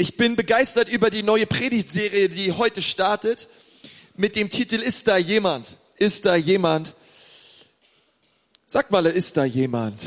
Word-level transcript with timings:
Ich 0.00 0.16
bin 0.16 0.34
begeistert 0.34 0.88
über 0.88 1.10
die 1.10 1.22
neue 1.22 1.44
Predigtserie, 1.44 2.30
die 2.30 2.52
heute 2.52 2.80
startet, 2.80 3.48
mit 4.16 4.34
dem 4.34 4.48
Titel 4.48 4.76
Ist 4.76 5.06
da 5.08 5.18
jemand? 5.18 5.76
Ist 5.98 6.24
da 6.24 6.36
jemand? 6.36 6.94
Sag 8.66 8.90
mal, 8.90 9.04
ist 9.04 9.36
da 9.36 9.44
jemand? 9.44 10.06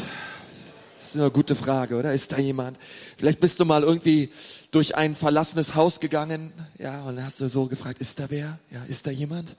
Das 0.97 1.09
ist 1.09 1.17
eine 1.17 1.29
gute 1.29 1.55
Frage, 1.55 1.95
oder? 1.95 2.11
Ist 2.11 2.31
da 2.31 2.39
jemand? 2.39 2.79
Vielleicht 3.17 3.39
bist 3.39 3.59
du 3.59 3.65
mal 3.65 3.83
irgendwie 3.83 4.31
durch 4.71 4.95
ein 4.95 5.15
verlassenes 5.15 5.75
Haus 5.75 5.99
gegangen, 5.99 6.53
ja, 6.79 7.03
und 7.03 7.23
hast 7.23 7.39
du 7.41 7.47
so 7.47 7.67
gefragt, 7.67 8.01
ist 8.01 8.19
da 8.19 8.31
wer? 8.31 8.57
Ja, 8.71 8.83
ist 8.85 9.05
da 9.05 9.11
jemand? 9.11 9.55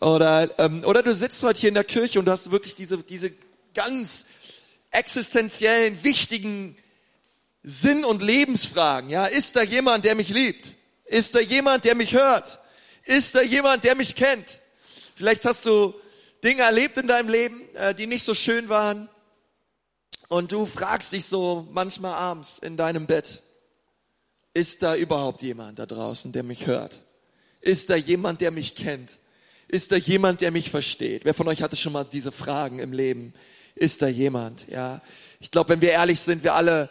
Oder, 0.00 0.60
ähm, 0.60 0.84
oder 0.84 1.02
du 1.02 1.12
sitzt 1.12 1.42
heute 1.42 1.58
hier 1.58 1.70
in 1.70 1.74
der 1.74 1.82
Kirche 1.82 2.20
und 2.20 2.26
du 2.26 2.30
hast 2.30 2.52
wirklich 2.52 2.76
diese, 2.76 2.98
diese 2.98 3.32
ganz 3.74 4.26
existenziellen, 4.92 6.04
wichtigen 6.04 6.76
Sinn- 7.62 8.04
und 8.04 8.22
Lebensfragen. 8.22 9.10
Ja, 9.10 9.26
ist 9.26 9.56
da 9.56 9.62
jemand, 9.62 10.04
der 10.04 10.14
mich 10.14 10.28
liebt? 10.28 10.76
Ist 11.04 11.34
da 11.34 11.40
jemand, 11.40 11.84
der 11.84 11.94
mich 11.94 12.14
hört? 12.14 12.58
Ist 13.04 13.34
da 13.34 13.42
jemand, 13.42 13.84
der 13.84 13.96
mich 13.96 14.14
kennt? 14.14 14.60
Vielleicht 15.14 15.44
hast 15.44 15.66
du 15.66 15.94
Dinge 16.42 16.62
erlebt 16.62 16.96
in 16.96 17.06
deinem 17.06 17.28
Leben, 17.28 17.68
äh, 17.74 17.94
die 17.94 18.06
nicht 18.06 18.24
so 18.24 18.34
schön 18.34 18.68
waren. 18.68 19.08
Und 20.28 20.52
du 20.52 20.64
fragst 20.64 21.12
dich 21.12 21.26
so 21.26 21.66
manchmal 21.72 22.14
abends 22.14 22.58
in 22.60 22.76
deinem 22.76 23.06
Bett, 23.06 23.42
ist 24.54 24.82
da 24.82 24.96
überhaupt 24.96 25.42
jemand 25.42 25.78
da 25.78 25.86
draußen, 25.86 26.32
der 26.32 26.42
mich 26.42 26.66
hört? 26.66 27.00
Ist 27.60 27.90
da 27.90 27.96
jemand, 27.96 28.40
der 28.40 28.50
mich 28.50 28.74
kennt? 28.74 29.18
Ist 29.68 29.92
da 29.92 29.96
jemand, 29.96 30.40
der 30.40 30.50
mich 30.50 30.70
versteht? 30.70 31.24
Wer 31.24 31.34
von 31.34 31.46
euch 31.48 31.62
hatte 31.62 31.76
schon 31.76 31.92
mal 31.92 32.04
diese 32.04 32.32
Fragen 32.32 32.78
im 32.78 32.92
Leben? 32.92 33.34
Ist 33.74 34.02
da 34.02 34.08
jemand? 34.08 34.68
Ja. 34.68 35.02
Ich 35.40 35.50
glaube, 35.50 35.70
wenn 35.70 35.80
wir 35.80 35.90
ehrlich 35.90 36.20
sind, 36.20 36.42
wir 36.42 36.54
alle 36.54 36.90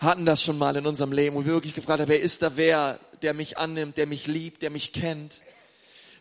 hatten 0.00 0.24
das 0.24 0.42
schon 0.42 0.58
mal 0.58 0.74
in 0.76 0.86
unserem 0.86 1.12
Leben, 1.12 1.36
wo 1.36 1.44
wir 1.44 1.52
wirklich 1.52 1.74
gefragt 1.74 2.00
haben, 2.00 2.08
wer 2.08 2.20
ist 2.20 2.42
da 2.42 2.56
wer, 2.56 2.98
der 3.22 3.34
mich 3.34 3.58
annimmt, 3.58 3.98
der 3.98 4.06
mich 4.06 4.26
liebt, 4.26 4.62
der 4.62 4.70
mich 4.70 4.92
kennt. 4.92 5.42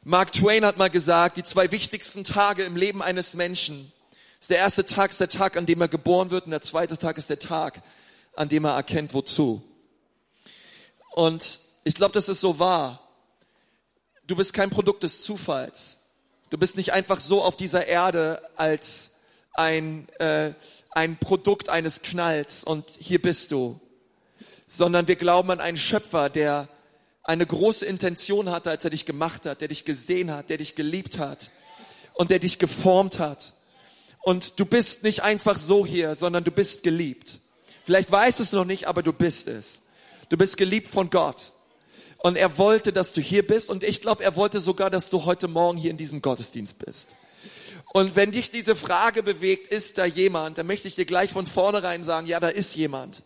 Mark 0.04 0.34
Twain 0.34 0.66
hat 0.66 0.78
mal 0.78 0.90
gesagt, 0.90 1.38
die 1.38 1.44
zwei 1.44 1.72
wichtigsten 1.72 2.24
Tage 2.24 2.64
im 2.64 2.76
Leben 2.76 3.02
eines 3.02 3.34
Menschen 3.34 3.92
ist 4.40 4.50
der 4.50 4.58
erste 4.58 4.86
Tag 4.86 5.12
ist 5.12 5.20
der 5.20 5.30
Tag, 5.30 5.58
an 5.58 5.66
dem 5.66 5.82
er 5.82 5.90
geboren 5.90 6.30
wird 6.30 6.46
und 6.46 6.52
der 6.52 6.62
zweite 6.62 6.98
Tag 6.98 7.18
ist 7.18 7.30
der 7.30 7.40
Tag, 7.40 7.82
an 8.36 8.48
dem 8.48 8.66
er 8.66 8.76
erkennt, 8.76 9.14
wozu. 9.14 9.62
Und 11.12 11.60
ich 11.84 11.96
glaube, 11.96 12.14
das 12.14 12.30
ist 12.30 12.40
so 12.40 12.58
wahr. 12.58 13.02
Du 14.28 14.36
bist 14.38 14.54
kein 14.54 14.70
Produkt 14.70 15.04
des 15.04 15.24
Zufalls. 15.24 15.98
Du 16.50 16.58
bist 16.58 16.78
nicht 16.78 16.94
einfach 16.94 17.20
so 17.20 17.44
auf 17.44 17.58
dieser 17.58 17.88
Erde 17.88 18.42
als 18.56 19.12
ein, 19.54 20.08
äh, 20.20 20.54
ein 20.92 21.18
Produkt 21.18 21.70
eines 21.70 22.02
Knalls 22.02 22.64
und 22.64 22.90
hier 23.00 23.22
bist 23.22 23.52
du, 23.52 23.80
sondern 24.68 25.08
wir 25.08 25.16
glauben 25.16 25.52
an 25.52 25.60
einen 25.60 25.78
Schöpfer, 25.78 26.30
der 26.30 26.68
eine 27.24 27.46
große 27.46 27.86
Intention 27.86 28.50
hatte, 28.50 28.70
als 28.70 28.84
er 28.84 28.92
dich 28.92 29.06
gemacht 29.06 29.46
hat, 29.46 29.62
der 29.62 29.68
dich 29.68 29.86
gesehen 29.86 30.32
hat, 30.32 30.50
der 30.50 30.58
dich 30.58 30.76
geliebt 30.76 31.20
hat 31.20 31.52
und 32.14 32.32
der 32.32 32.40
dich 32.40 32.60
geformt 32.60 33.20
hat. 33.20 33.54
Und 34.22 34.60
du 34.60 34.66
bist 34.66 35.04
nicht 35.04 35.24
einfach 35.24 35.58
so 35.58 35.86
hier, 35.86 36.16
sondern 36.16 36.44
du 36.44 36.52
bist 36.52 36.84
geliebt. 36.84 37.40
Vielleicht 37.84 38.12
weißt 38.12 38.40
es 38.40 38.52
noch 38.52 38.66
nicht, 38.66 38.88
aber 38.88 39.04
du 39.04 39.14
bist 39.14 39.48
es. 39.48 39.82
Du 40.30 40.38
bist 40.38 40.58
geliebt 40.58 40.88
von 40.88 41.10
Gott. 41.10 41.54
Und 42.18 42.36
er 42.36 42.58
wollte, 42.58 42.92
dass 42.92 43.14
du 43.14 43.22
hier 43.22 43.48
bist. 43.48 43.70
Und 43.70 43.84
ich 43.84 44.02
glaube, 44.02 44.24
er 44.24 44.36
wollte 44.36 44.60
sogar, 44.60 44.90
dass 44.90 45.10
du 45.10 45.26
heute 45.26 45.48
Morgen 45.48 45.78
hier 45.78 45.90
in 45.92 45.98
diesem 45.98 46.22
Gottesdienst 46.22 46.80
bist. 46.80 47.16
Und 47.92 48.16
wenn 48.16 48.32
dich 48.32 48.52
diese 48.52 48.76
Frage 48.76 49.24
bewegt, 49.24 49.68
ist 49.68 49.98
da 49.98 50.06
jemand, 50.06 50.58
dann 50.58 50.68
möchte 50.68 50.88
ich 50.88 50.96
dir 50.96 51.06
gleich 51.06 51.32
von 51.32 51.48
vornherein 51.48 52.04
sagen, 52.04 52.28
ja, 52.28 52.40
da 52.40 52.50
ist 52.50 52.76
jemand. 52.76 53.24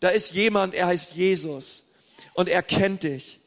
Da 0.00 0.08
ist 0.08 0.32
jemand, 0.32 0.74
er 0.74 0.86
heißt 0.86 1.14
Jesus. 1.14 1.86
Und 2.34 2.48
er 2.48 2.62
kennt 2.62 3.02
dich. 3.02 3.40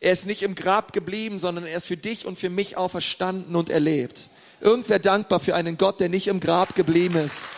Er 0.00 0.12
ist 0.12 0.26
nicht 0.26 0.42
im 0.42 0.54
Grab 0.54 0.92
geblieben, 0.92 1.38
sondern 1.38 1.66
er 1.66 1.76
ist 1.76 1.86
für 1.86 1.96
dich 1.96 2.26
und 2.26 2.38
für 2.38 2.50
mich 2.50 2.76
auferstanden 2.76 3.54
und 3.54 3.70
erlebt. 3.70 4.30
Irgendwer 4.60 4.98
dankbar 4.98 5.40
für 5.40 5.54
einen 5.54 5.76
Gott, 5.76 6.00
der 6.00 6.08
nicht 6.08 6.28
im 6.28 6.40
Grab 6.40 6.74
geblieben 6.74 7.16
ist, 7.16 7.48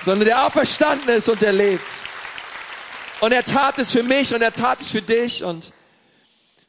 sondern 0.00 0.26
der 0.26 0.46
auferstanden 0.46 1.08
ist 1.10 1.28
und 1.28 1.42
erlebt. 1.42 1.84
Und 3.20 3.32
er 3.32 3.44
tat 3.44 3.78
es 3.78 3.92
für 3.92 4.02
mich 4.02 4.34
und 4.34 4.42
er 4.42 4.52
tat 4.52 4.80
es 4.80 4.90
für 4.90 5.02
dich 5.02 5.42
und 5.44 5.72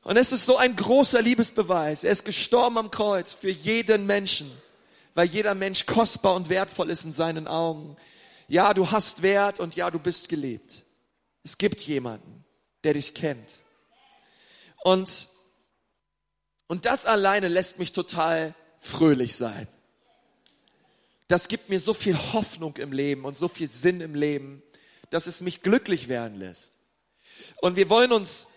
und 0.04 0.18
es 0.18 0.32
ist 0.32 0.46
so 0.46 0.56
ein 0.56 0.76
großer 0.76 1.20
Liebesbeweis. 1.20 2.04
Er 2.04 2.12
ist 2.12 2.26
gestorben 2.26 2.78
am 2.78 2.92
Kreuz 2.92 3.34
für 3.34 3.50
jeden 3.50 4.06
Menschen 4.06 4.52
weil 5.16 5.28
jeder 5.28 5.56
Mensch 5.56 5.86
kostbar 5.86 6.36
und 6.36 6.50
wertvoll 6.50 6.90
ist 6.92 7.06
in 7.06 7.12
seinen 7.12 7.48
Augen. 7.48 7.98
Ja, 8.48 8.74
du 8.74 8.92
hast 8.92 9.22
Wert 9.22 9.60
und 9.60 9.76
ja, 9.76 9.90
du 9.90 9.98
bist 9.98 10.30
geliebt. 10.30 10.84
Es 11.44 11.58
gibt 11.58 11.82
jemanden, 11.82 12.46
der 12.84 12.94
dich 12.94 13.16
kennt. 13.16 13.64
Und, 14.84 15.30
und 16.68 16.86
das 16.86 17.06
alleine 17.06 17.48
lässt 17.48 17.80
mich 17.80 17.94
total 17.94 18.54
fröhlich 18.78 19.36
sein. 19.36 19.68
Das 21.28 21.48
gibt 21.48 21.70
mir 21.70 21.80
so 21.80 21.96
viel 21.96 22.16
Hoffnung 22.34 22.78
im 22.78 22.92
Leben 22.92 23.26
und 23.26 23.38
so 23.38 23.48
viel 23.48 23.68
Sinn 23.68 24.02
im 24.02 24.14
Leben, 24.14 24.62
dass 25.10 25.28
es 25.28 25.42
mich 25.42 25.64
glücklich 25.64 26.08
werden 26.08 26.38
lässt. 26.38 26.74
Und 27.62 27.78
wir 27.78 27.90
wollen 27.90 28.12
uns 28.12 28.48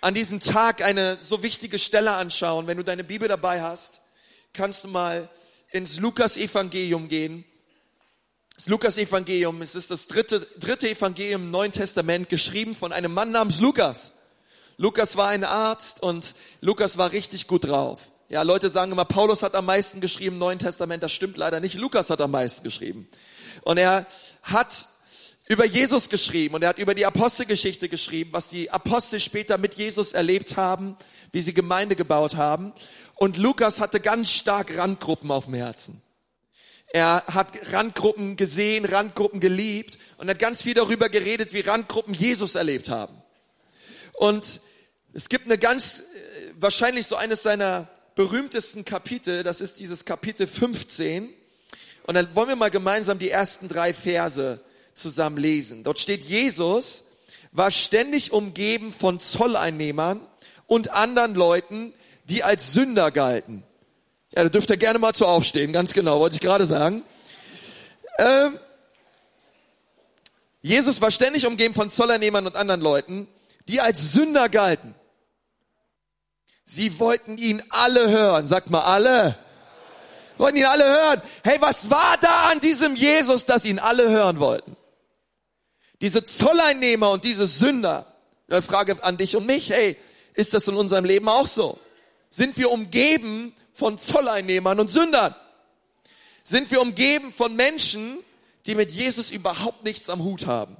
an 0.00 0.14
diesem 0.14 0.40
Tag 0.40 0.80
eine 0.80 1.18
so 1.20 1.42
wichtige 1.42 1.78
Stelle 1.78 2.12
anschauen. 2.12 2.66
Wenn 2.66 2.78
du 2.78 2.84
deine 2.84 3.04
Bibel 3.04 3.28
dabei 3.28 3.62
hast, 3.62 4.00
kannst 4.52 4.84
du 4.84 4.88
mal 4.88 5.28
ins 5.72 5.98
Lukas-Evangelium 5.98 7.08
gehen. 7.08 7.44
Das 8.54 8.68
Lukas-Evangelium, 8.68 9.62
es 9.62 9.74
ist 9.74 9.90
das 9.90 10.06
dritte, 10.06 10.46
dritte 10.58 10.90
Evangelium 10.90 11.44
im 11.44 11.50
Neuen 11.50 11.72
Testament, 11.72 12.28
geschrieben 12.28 12.74
von 12.74 12.92
einem 12.92 13.12
Mann 13.12 13.30
namens 13.30 13.60
Lukas. 13.60 14.12
Lukas 14.76 15.16
war 15.16 15.28
ein 15.28 15.44
Arzt 15.44 16.02
und 16.02 16.34
Lukas 16.60 16.98
war 16.98 17.12
richtig 17.12 17.46
gut 17.46 17.64
drauf. 17.64 18.12
Ja, 18.28 18.42
Leute 18.42 18.70
sagen 18.70 18.92
immer, 18.92 19.04
Paulus 19.04 19.42
hat 19.42 19.54
am 19.54 19.66
meisten 19.66 20.00
geschrieben 20.00 20.36
im 20.36 20.38
Neuen 20.38 20.58
Testament. 20.58 21.02
Das 21.02 21.12
stimmt 21.12 21.36
leider 21.36 21.60
nicht. 21.60 21.74
Lukas 21.74 22.08
hat 22.08 22.20
am 22.20 22.30
meisten 22.30 22.64
geschrieben. 22.64 23.08
Und 23.62 23.78
er 23.78 24.06
hat 24.42 24.88
über 25.48 25.66
Jesus 25.66 26.08
geschrieben 26.08 26.54
und 26.54 26.62
er 26.62 26.70
hat 26.70 26.78
über 26.78 26.94
die 26.94 27.04
Apostelgeschichte 27.04 27.88
geschrieben, 27.88 28.32
was 28.32 28.48
die 28.48 28.70
Apostel 28.70 29.20
später 29.20 29.58
mit 29.58 29.74
Jesus 29.74 30.12
erlebt 30.12 30.56
haben, 30.56 30.96
wie 31.32 31.40
sie 31.42 31.52
Gemeinde 31.52 31.94
gebaut 31.94 32.36
haben. 32.36 32.72
Und 33.22 33.36
Lukas 33.36 33.78
hatte 33.78 34.00
ganz 34.00 34.32
stark 34.32 34.76
Randgruppen 34.76 35.30
auf 35.30 35.44
dem 35.44 35.54
Herzen. 35.54 36.02
Er 36.92 37.22
hat 37.28 37.52
Randgruppen 37.72 38.34
gesehen, 38.34 38.84
Randgruppen 38.84 39.38
geliebt 39.38 39.96
und 40.16 40.28
hat 40.28 40.40
ganz 40.40 40.62
viel 40.62 40.74
darüber 40.74 41.08
geredet, 41.08 41.52
wie 41.52 41.60
Randgruppen 41.60 42.14
Jesus 42.14 42.56
erlebt 42.56 42.88
haben. 42.88 43.22
Und 44.14 44.60
es 45.12 45.28
gibt 45.28 45.44
eine 45.44 45.56
ganz, 45.56 46.00
äh, 46.00 46.04
wahrscheinlich 46.58 47.06
so 47.06 47.14
eines 47.14 47.44
seiner 47.44 47.88
berühmtesten 48.16 48.84
Kapitel, 48.84 49.44
das 49.44 49.60
ist 49.60 49.78
dieses 49.78 50.04
Kapitel 50.04 50.48
15. 50.48 51.32
Und 52.08 52.14
dann 52.16 52.34
wollen 52.34 52.48
wir 52.48 52.56
mal 52.56 52.72
gemeinsam 52.72 53.20
die 53.20 53.30
ersten 53.30 53.68
drei 53.68 53.94
Verse 53.94 54.58
zusammen 54.94 55.36
lesen. 55.36 55.84
Dort 55.84 56.00
steht, 56.00 56.24
Jesus 56.24 57.04
war 57.52 57.70
ständig 57.70 58.32
umgeben 58.32 58.92
von 58.92 59.20
Zolleinnehmern 59.20 60.26
und 60.66 60.90
anderen 60.90 61.36
Leuten, 61.36 61.94
die 62.24 62.44
als 62.44 62.72
Sünder 62.72 63.10
galten. 63.10 63.64
Ja, 64.34 64.44
da 64.44 64.48
dürft 64.48 64.70
ihr 64.70 64.76
gerne 64.76 64.98
mal 64.98 65.12
zu 65.12 65.26
aufstehen, 65.26 65.72
ganz 65.72 65.92
genau, 65.92 66.20
wollte 66.20 66.34
ich 66.34 66.40
gerade 66.40 66.64
sagen. 66.64 67.02
Ähm, 68.18 68.58
Jesus 70.62 71.00
war 71.00 71.10
ständig 71.10 71.46
umgeben 71.46 71.74
von 71.74 71.90
Zollernehmern 71.90 72.46
und 72.46 72.56
anderen 72.56 72.80
Leuten, 72.80 73.28
die 73.68 73.80
als 73.80 74.12
Sünder 74.12 74.48
galten. 74.48 74.94
Sie 76.64 76.98
wollten 76.98 77.36
ihn 77.36 77.62
alle 77.70 78.08
hören. 78.08 78.46
Sagt 78.46 78.70
mal 78.70 78.80
alle. 78.80 79.36
Wollten 80.38 80.58
ihn 80.58 80.64
alle 80.64 80.84
hören. 80.84 81.22
Hey, 81.42 81.60
was 81.60 81.90
war 81.90 82.16
da 82.20 82.50
an 82.50 82.60
diesem 82.60 82.94
Jesus, 82.94 83.44
dass 83.44 83.64
ihn 83.64 83.78
alle 83.78 84.08
hören 84.08 84.38
wollten? 84.38 84.76
Diese 86.00 86.24
Zolleinnehmer 86.24 87.10
und 87.10 87.24
diese 87.24 87.46
Sünder. 87.46 88.06
Eine 88.48 88.62
Frage 88.62 89.02
an 89.02 89.18
dich 89.18 89.36
und 89.36 89.46
mich. 89.46 89.70
Hey, 89.70 89.96
ist 90.34 90.54
das 90.54 90.68
in 90.68 90.76
unserem 90.76 91.04
Leben 91.04 91.28
auch 91.28 91.46
so? 91.46 91.78
Sind 92.32 92.56
wir 92.56 92.70
umgeben 92.70 93.54
von 93.74 93.98
Zolleinnehmern 93.98 94.80
und 94.80 94.90
Sündern. 94.90 95.34
Sind 96.42 96.70
wir 96.70 96.80
umgeben 96.80 97.30
von 97.30 97.54
Menschen, 97.54 98.18
die 98.66 98.74
mit 98.74 98.90
Jesus 98.90 99.30
überhaupt 99.30 99.84
nichts 99.84 100.08
am 100.08 100.24
Hut 100.24 100.46
haben. 100.46 100.76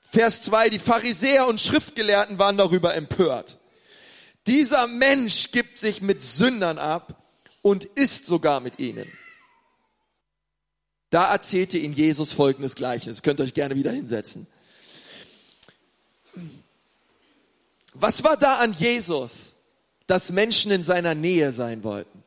Vers 0.00 0.42
2, 0.42 0.70
die 0.70 0.78
Pharisäer 0.78 1.46
und 1.46 1.60
Schriftgelehrten 1.60 2.38
waren 2.38 2.56
darüber 2.56 2.94
empört. 2.94 3.58
Dieser 4.46 4.86
Mensch 4.86 5.52
gibt 5.52 5.78
sich 5.78 6.00
mit 6.00 6.22
Sündern 6.22 6.78
ab 6.78 7.22
und 7.60 7.84
isst 7.84 8.24
sogar 8.24 8.60
mit 8.60 8.78
ihnen. 8.78 9.06
Da 11.10 11.30
erzählte 11.30 11.76
ihnen 11.76 11.92
Jesus 11.92 12.32
folgendes 12.32 12.74
Gleichnis. 12.74 13.22
Könnt 13.22 13.38
ihr 13.40 13.44
euch 13.44 13.54
gerne 13.54 13.76
wieder 13.76 13.92
hinsetzen. 13.92 14.46
Was 17.92 18.24
war 18.24 18.38
da 18.38 18.60
an 18.60 18.72
Jesus, 18.72 19.56
dass 20.10 20.32
Menschen 20.32 20.72
in 20.72 20.82
seiner 20.82 21.14
Nähe 21.14 21.52
sein 21.52 21.84
wollten. 21.84 22.24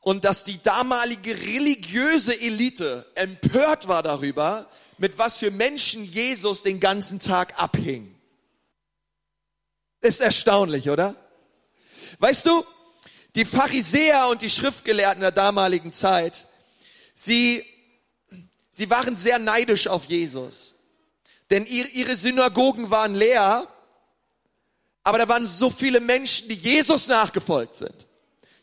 Und 0.00 0.24
dass 0.24 0.42
die 0.42 0.62
damalige 0.62 1.38
religiöse 1.38 2.40
Elite 2.40 3.06
empört 3.14 3.88
war 3.88 4.02
darüber, 4.02 4.66
mit 4.96 5.18
was 5.18 5.36
für 5.36 5.50
Menschen 5.50 6.02
Jesus 6.02 6.62
den 6.62 6.80
ganzen 6.80 7.20
Tag 7.20 7.60
abhing. 7.60 8.18
Ist 10.00 10.22
erstaunlich, 10.22 10.88
oder? 10.88 11.14
Weißt 12.20 12.46
du, 12.46 12.64
die 13.34 13.44
Pharisäer 13.44 14.28
und 14.28 14.40
die 14.40 14.48
Schriftgelehrten 14.48 15.20
der 15.20 15.30
damaligen 15.30 15.92
Zeit, 15.92 16.46
sie, 17.14 17.66
sie 18.70 18.88
waren 18.88 19.14
sehr 19.14 19.38
neidisch 19.38 19.88
auf 19.88 20.06
Jesus. 20.06 20.74
Denn 21.50 21.66
ihre 21.66 22.16
Synagogen 22.16 22.90
waren 22.90 23.14
leer, 23.14 23.68
aber 25.04 25.18
da 25.18 25.28
waren 25.28 25.46
so 25.46 25.70
viele 25.70 26.00
Menschen, 26.00 26.48
die 26.48 26.54
Jesus 26.54 27.06
nachgefolgt 27.08 27.76
sind. 27.76 27.94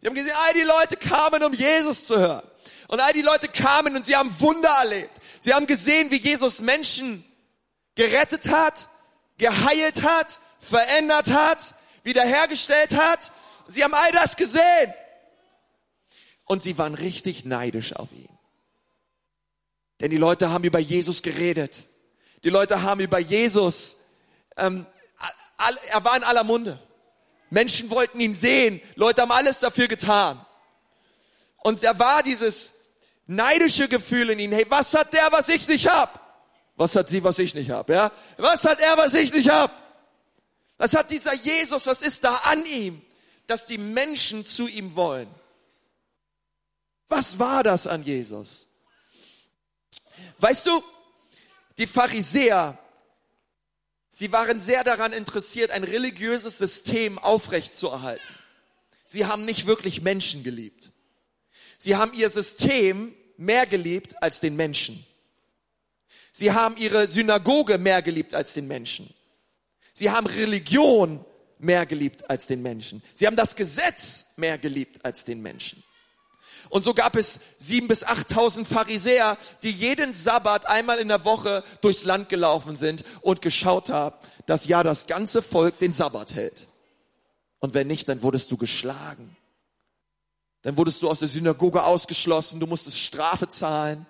Sie 0.02 0.08
haben 0.08 0.16
gesehen, 0.16 0.34
all 0.48 0.54
die 0.56 0.64
Leute 0.64 0.98
kamen, 0.98 1.44
um 1.44 1.54
Jesus 1.54 2.06
zu 2.06 2.18
hören. 2.18 2.44
Und 2.88 3.00
all 3.00 3.14
die 3.14 3.22
Leute 3.22 3.48
kamen 3.48 3.96
und 3.96 4.06
sie 4.06 4.16
haben 4.16 4.38
Wunder 4.40 4.70
erlebt. 4.82 5.12
Sie 5.40 5.54
haben 5.54 5.68
gesehen, 5.68 6.12
wie 6.12 6.18
Jesus 6.18 6.60
Menschen 6.60 7.24
gerettet 7.96 8.50
hat, 8.50 8.90
geheilt 9.38 10.02
hat, 10.02 10.40
verändert 10.60 11.32
hat, 11.32 11.76
wiederhergestellt 12.04 12.96
hat. 12.96 13.32
Sie 13.68 13.84
haben 13.84 13.94
all 13.94 14.12
das 14.12 14.36
gesehen. 14.36 14.94
Und 16.46 16.64
sie 16.64 16.78
waren 16.78 16.96
richtig 16.96 17.46
neidisch 17.46 17.94
auf 17.94 18.12
ihn. 18.12 18.28
Denn 20.02 20.10
die 20.10 20.18
Leute 20.18 20.50
haben 20.50 20.64
über 20.64 20.80
Jesus 20.80 21.22
geredet. 21.22 21.88
Die 22.44 22.50
Leute 22.50 22.82
haben 22.82 23.00
über 23.00 23.20
Jesus, 23.20 23.98
ähm, 24.58 24.88
er 25.88 26.04
war 26.04 26.18
in 26.18 26.24
aller 26.24 26.44
Munde. 26.44 26.80
Menschen 27.50 27.90
wollten 27.90 28.20
ihn 28.20 28.34
sehen. 28.34 28.82
Leute 28.96 29.22
haben 29.22 29.32
alles 29.32 29.60
dafür 29.60 29.88
getan. 29.88 30.44
Und 31.58 31.84
er 31.84 31.98
war 32.00 32.24
dieses 32.24 32.74
neidische 33.28 33.88
Gefühl 33.88 34.30
in 34.32 34.40
ihnen. 34.40 34.54
Hey, 34.54 34.66
was 34.70 34.94
hat 34.94 35.14
der, 35.14 35.32
was 35.32 35.50
ich 35.50 35.68
nicht 35.68 35.88
hab? 35.88 36.20
Was 36.76 36.96
hat 36.96 37.10
sie, 37.10 37.24
was 37.24 37.38
ich 37.40 37.54
nicht 37.54 37.70
hab? 37.70 37.90
Ja? 37.90 38.12
Was 38.38 38.66
hat 38.66 38.80
er, 38.82 38.98
was 38.98 39.14
ich 39.14 39.34
nicht 39.34 39.50
hab? 39.50 39.72
Was 40.78 40.96
hat 40.96 41.12
dieser 41.12 41.34
Jesus, 41.36 41.86
was 41.86 42.02
ist 42.02 42.24
da 42.24 42.34
an 42.46 42.66
ihm, 42.66 43.02
dass 43.46 43.66
die 43.66 43.78
Menschen 43.78 44.46
zu 44.46 44.68
ihm 44.68 44.96
wollen? 44.96 45.30
Was 47.08 47.38
war 47.38 47.62
das 47.62 47.86
an 47.86 48.04
Jesus? 48.04 48.68
Weißt 50.40 50.66
du, 50.66 50.84
die 51.78 51.86
Pharisäer, 51.86 52.78
sie 54.12 54.32
waren 54.32 54.60
sehr 54.60 54.84
daran 54.84 55.14
interessiert, 55.14 55.72
ein 55.72 55.84
religiöses 55.84 56.60
System 56.60 57.18
aufrechtzuerhalten. 57.18 58.24
Sie 59.06 59.26
haben 59.26 59.46
nicht 59.46 59.66
wirklich 59.66 60.04
Menschen 60.04 60.44
geliebt. 60.44 60.92
Sie 61.80 61.96
haben 61.96 62.14
ihr 62.14 62.30
System 62.30 63.16
mehr 63.38 63.66
geliebt 63.66 64.22
als 64.22 64.40
den 64.40 64.56
Menschen. 64.56 65.04
Sie 66.32 66.52
haben 66.52 66.78
ihre 66.78 67.08
Synagoge 67.08 67.80
mehr 67.80 68.04
geliebt 68.04 68.36
als 68.36 68.54
den 68.54 68.68
Menschen. 68.68 69.12
Sie 69.94 70.12
haben 70.12 70.28
Religion 70.28 71.26
mehr 71.58 71.86
geliebt 71.86 72.30
als 72.30 72.48
den 72.48 72.62
Menschen. 72.62 73.02
Sie 73.16 73.28
haben 73.28 73.36
das 73.36 73.56
Gesetz 73.56 74.28
mehr 74.38 74.58
geliebt 74.58 75.04
als 75.04 75.26
den 75.26 75.42
Menschen. 75.42 75.84
Und 76.72 76.84
so 76.84 76.94
gab 76.94 77.18
es 77.18 77.42
sieben 77.58 77.90
bis 77.90 78.06
achttausend 78.06 78.66
Pharisäer, 78.66 79.38
die 79.62 79.72
jeden 79.72 80.14
Sabbat 80.14 80.70
einmal 80.70 81.00
in 81.00 81.10
der 81.10 81.26
Woche 81.26 81.66
durchs 81.82 82.06
Land 82.06 82.30
gelaufen 82.30 82.78
sind 82.78 83.04
und 83.20 83.42
geschaut 83.42 83.90
haben, 83.90 84.16
dass 84.46 84.68
ja 84.68 84.82
das 84.82 85.06
ganze 85.06 85.42
Volk 85.42 85.80
den 85.80 85.92
Sabbat 85.92 86.34
hält. 86.34 86.70
Und 87.60 87.74
wenn 87.74 87.88
nicht, 87.88 88.08
dann 88.08 88.24
wurdest 88.24 88.52
du 88.52 88.58
geschlagen. 88.58 89.36
Dann 90.62 90.78
wurdest 90.78 91.02
du 91.02 91.10
aus 91.10 91.20
der 91.20 91.28
Synagoge 91.28 91.84
ausgeschlossen, 91.84 92.62
du 92.62 92.68
musstest 92.68 93.00
Strafe 93.00 93.50
zahlen. 93.50 94.06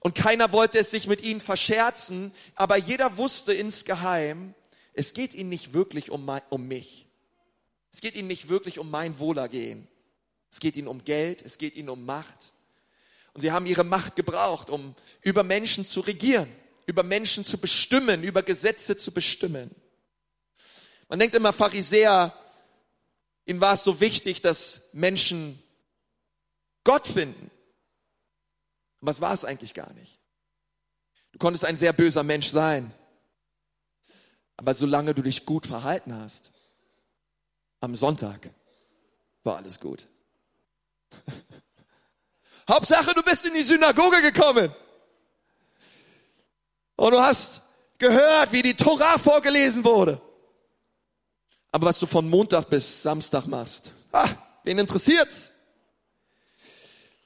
Und 0.00 0.14
keiner 0.14 0.52
wollte 0.52 0.78
es 0.78 0.90
sich 0.90 1.06
mit 1.06 1.22
ihnen 1.22 1.40
verscherzen, 1.40 2.30
aber 2.56 2.76
jeder 2.76 3.16
wusste 3.16 3.54
insgeheim, 3.54 4.54
es 4.92 5.14
geht 5.14 5.32
ihnen 5.32 5.48
nicht 5.48 5.72
wirklich 5.72 6.10
um, 6.10 6.26
mein, 6.26 6.42
um 6.50 6.68
mich. 6.68 7.08
Es 7.90 8.02
geht 8.02 8.16
ihnen 8.16 8.28
nicht 8.28 8.50
wirklich 8.50 8.78
um 8.78 8.90
mein 8.90 9.18
Wohlergehen. 9.18 9.88
Es 10.50 10.60
geht 10.60 10.76
ihnen 10.76 10.88
um 10.88 11.04
Geld, 11.04 11.42
es 11.42 11.58
geht 11.58 11.74
ihnen 11.74 11.90
um 11.90 12.04
Macht. 12.04 12.52
Und 13.34 13.42
sie 13.42 13.52
haben 13.52 13.66
ihre 13.66 13.84
Macht 13.84 14.16
gebraucht, 14.16 14.70
um 14.70 14.94
über 15.22 15.42
Menschen 15.42 15.84
zu 15.86 16.00
regieren, 16.00 16.50
über 16.86 17.02
Menschen 17.02 17.44
zu 17.44 17.58
bestimmen, 17.58 18.24
über 18.24 18.42
Gesetze 18.42 18.96
zu 18.96 19.12
bestimmen. 19.12 19.70
Man 21.08 21.18
denkt 21.18 21.34
immer, 21.34 21.52
Pharisäer, 21.52 22.34
ihnen 23.46 23.60
war 23.60 23.74
es 23.74 23.84
so 23.84 24.00
wichtig, 24.00 24.42
dass 24.42 24.88
Menschen 24.92 25.62
Gott 26.84 27.06
finden. 27.06 27.50
Und 29.00 29.06
was 29.08 29.20
war 29.20 29.32
es 29.32 29.44
eigentlich 29.44 29.74
gar 29.74 29.92
nicht? 29.94 30.18
Du 31.32 31.38
konntest 31.38 31.64
ein 31.64 31.76
sehr 31.76 31.92
böser 31.92 32.22
Mensch 32.22 32.48
sein. 32.48 32.92
Aber 34.56 34.74
solange 34.74 35.14
du 35.14 35.22
dich 35.22 35.46
gut 35.46 35.66
verhalten 35.66 36.14
hast, 36.14 36.50
am 37.80 37.94
Sonntag 37.94 38.50
war 39.44 39.56
alles 39.56 39.78
gut. 39.78 40.08
Hauptsache, 42.68 43.14
du 43.14 43.22
bist 43.22 43.44
in 43.44 43.54
die 43.54 43.62
Synagoge 43.62 44.22
gekommen. 44.22 44.74
Und 46.96 47.12
du 47.12 47.20
hast 47.20 47.62
gehört, 47.98 48.52
wie 48.52 48.62
die 48.62 48.74
Torah 48.74 49.18
vorgelesen 49.18 49.84
wurde. 49.84 50.20
Aber 51.70 51.86
was 51.88 51.98
du 51.98 52.06
von 52.06 52.28
Montag 52.28 52.70
bis 52.70 53.02
Samstag 53.02 53.46
machst, 53.46 53.92
ah, 54.12 54.28
wen 54.64 54.78
interessiert's? 54.78 55.52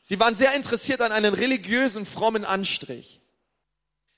Sie 0.02 0.19
waren 0.19 0.34
sehr 0.34 0.55
interessiert 0.55 1.00
an 1.00 1.12
einem 1.12 1.32
religiösen, 1.32 2.05
frommen 2.05 2.44
Anstrich. 2.44 3.20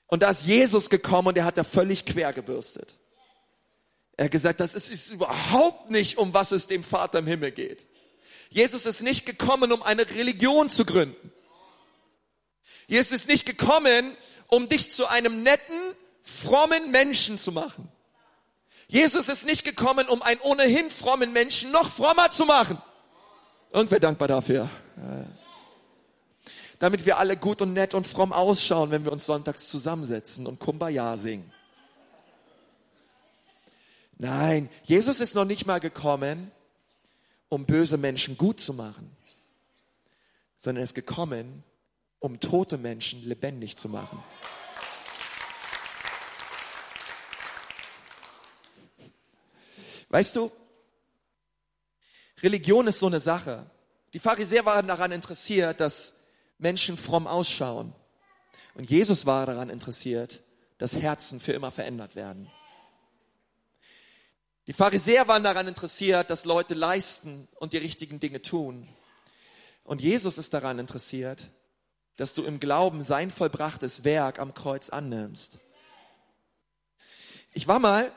Und 0.07 0.23
da 0.23 0.29
ist 0.29 0.45
Jesus 0.45 0.89
gekommen 0.89 1.29
und 1.29 1.37
er 1.37 1.45
hat 1.45 1.57
da 1.57 1.63
völlig 1.63 2.05
quer 2.05 2.33
gebürstet. 2.33 2.95
Er 4.17 4.25
hat 4.25 4.31
gesagt, 4.31 4.59
das 4.59 4.75
ist, 4.75 4.89
ist 4.89 5.11
überhaupt 5.11 5.91
nicht, 5.91 6.17
um 6.17 6.33
was 6.33 6.51
es 6.51 6.67
dem 6.67 6.83
Vater 6.83 7.19
im 7.19 7.27
Himmel 7.27 7.51
geht. 7.51 7.85
Jesus 8.49 8.85
ist 8.85 9.01
nicht 9.01 9.25
gekommen, 9.25 9.71
um 9.71 9.83
eine 9.83 10.09
Religion 10.09 10.69
zu 10.69 10.85
gründen. 10.85 11.31
Jesus 12.87 13.11
ist 13.11 13.27
nicht 13.27 13.45
gekommen, 13.45 14.15
um 14.47 14.69
dich 14.69 14.91
zu 14.91 15.07
einem 15.07 15.43
netten, 15.43 15.79
frommen 16.21 16.91
Menschen 16.91 17.37
zu 17.37 17.51
machen. 17.51 17.89
Jesus 18.87 19.29
ist 19.29 19.45
nicht 19.45 19.63
gekommen, 19.63 20.07
um 20.07 20.21
einen 20.21 20.39
ohnehin 20.41 20.89
frommen 20.89 21.33
Menschen 21.33 21.71
noch 21.71 21.89
frommer 21.89 22.31
zu 22.31 22.45
machen. 22.45 22.81
Irgendwer 23.71 23.99
dankbar 23.99 24.27
dafür. 24.27 24.69
Damit 26.79 27.05
wir 27.05 27.17
alle 27.17 27.37
gut 27.37 27.61
und 27.61 27.73
nett 27.73 27.93
und 27.93 28.05
fromm 28.05 28.31
ausschauen, 28.31 28.91
wenn 28.91 29.03
wir 29.03 29.11
uns 29.11 29.25
sonntags 29.25 29.69
zusammensetzen 29.69 30.45
und 30.45 30.59
Kumbaya 30.59 31.17
singen. 31.17 31.51
Nein, 34.17 34.69
Jesus 34.83 35.19
ist 35.19 35.35
noch 35.35 35.45
nicht 35.45 35.65
mal 35.65 35.79
gekommen, 35.79 36.51
um 37.49 37.65
böse 37.65 37.97
Menschen 37.97 38.37
gut 38.37 38.59
zu 38.59 38.73
machen, 38.73 39.15
sondern 40.57 40.81
er 40.81 40.85
ist 40.85 40.95
gekommen, 40.95 41.63
um 42.19 42.39
tote 42.39 42.77
Menschen 42.77 43.23
lebendig 43.23 43.77
zu 43.77 43.89
machen. 43.89 44.23
Weißt 50.09 50.35
du, 50.35 50.51
Religion 52.41 52.87
ist 52.87 52.99
so 52.99 53.07
eine 53.07 53.19
Sache. 53.19 53.69
Die 54.13 54.19
Pharisäer 54.19 54.65
waren 54.65 54.87
daran 54.87 55.11
interessiert, 55.11 55.79
dass 55.79 56.13
Menschen 56.57 56.95
fromm 56.95 57.27
ausschauen. 57.27 57.93
Und 58.75 58.89
Jesus 58.89 59.25
war 59.25 59.45
daran 59.45 59.69
interessiert, 59.69 60.41
dass 60.77 60.95
Herzen 60.95 61.39
für 61.39 61.53
immer 61.53 61.71
verändert 61.71 62.15
werden. 62.15 62.49
Die 64.67 64.73
Pharisäer 64.73 65.27
waren 65.27 65.43
daran 65.43 65.67
interessiert, 65.67 66.29
dass 66.29 66.45
Leute 66.45 66.73
leisten 66.73 67.47
und 67.55 67.73
die 67.73 67.77
richtigen 67.77 68.19
Dinge 68.19 68.41
tun. 68.41 68.87
Und 69.83 70.01
Jesus 70.01 70.37
ist 70.39 70.53
daran 70.53 70.79
interessiert, 70.79 71.51
dass 72.17 72.33
du 72.33 72.43
im 72.43 72.59
Glauben 72.59 73.03
sein 73.03 73.29
vollbrachtes 73.29 74.03
Werk 74.03 74.39
am 74.39 74.53
Kreuz 74.53 74.89
annimmst. 74.89 75.59
Ich 77.53 77.67
war 77.67 77.79
mal, 77.79 78.11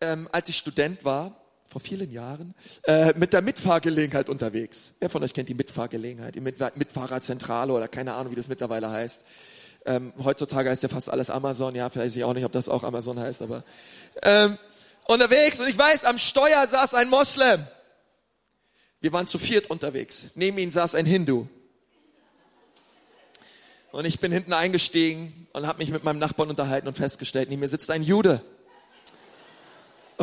ähm, 0.00 0.28
als 0.30 0.48
ich 0.48 0.56
Student 0.56 1.04
war, 1.04 1.40
vor 1.66 1.80
vielen 1.80 2.12
Jahren, 2.12 2.54
äh, 2.84 3.12
mit 3.16 3.32
der 3.32 3.42
Mitfahrgelegenheit 3.42 4.28
unterwegs. 4.28 4.92
Wer 5.00 5.10
von 5.10 5.24
euch 5.24 5.34
kennt 5.34 5.48
die 5.48 5.54
Mitfahrgelegenheit, 5.54 6.36
die 6.36 6.40
Mit 6.40 6.60
Mitfahrerzentrale 6.76 7.72
oder 7.72 7.88
keine 7.88 8.14
Ahnung, 8.14 8.30
wie 8.30 8.36
das 8.36 8.46
mittlerweile 8.46 8.90
heißt. 8.90 9.24
Ähm, 9.86 10.12
heutzutage 10.22 10.70
heißt 10.70 10.84
ja 10.84 10.88
fast 10.88 11.10
alles 11.10 11.30
Amazon, 11.30 11.74
ja, 11.74 11.90
vielleicht 11.90 12.06
weiß 12.06 12.16
ich 12.16 12.24
auch 12.24 12.32
nicht, 12.32 12.44
ob 12.44 12.52
das 12.52 12.68
auch 12.68 12.84
Amazon 12.84 13.18
heißt, 13.18 13.42
aber 13.42 13.64
ähm, 14.22 14.56
unterwegs 15.04 15.60
und 15.60 15.68
ich 15.68 15.78
weiß, 15.78 16.04
am 16.04 16.18
Steuer 16.18 16.66
saß 16.66 16.94
ein 16.94 17.08
Moslem. 17.08 17.66
Wir 19.00 19.12
waren 19.12 19.26
zu 19.26 19.38
viert 19.38 19.68
unterwegs. 19.68 20.28
Neben 20.34 20.56
ihm 20.58 20.70
saß 20.70 20.94
ein 20.94 21.06
Hindu. 21.06 21.46
Und 23.92 24.06
ich 24.06 24.18
bin 24.18 24.32
hinten 24.32 24.52
eingestiegen 24.52 25.46
und 25.52 25.66
habe 25.66 25.78
mich 25.78 25.90
mit 25.90 26.02
meinem 26.04 26.18
Nachbarn 26.18 26.50
unterhalten 26.50 26.88
und 26.88 26.96
festgestellt, 26.96 27.48
neben 27.48 27.60
mir 27.60 27.68
sitzt 27.68 27.90
ein 27.90 28.02
Jude. 28.02 28.42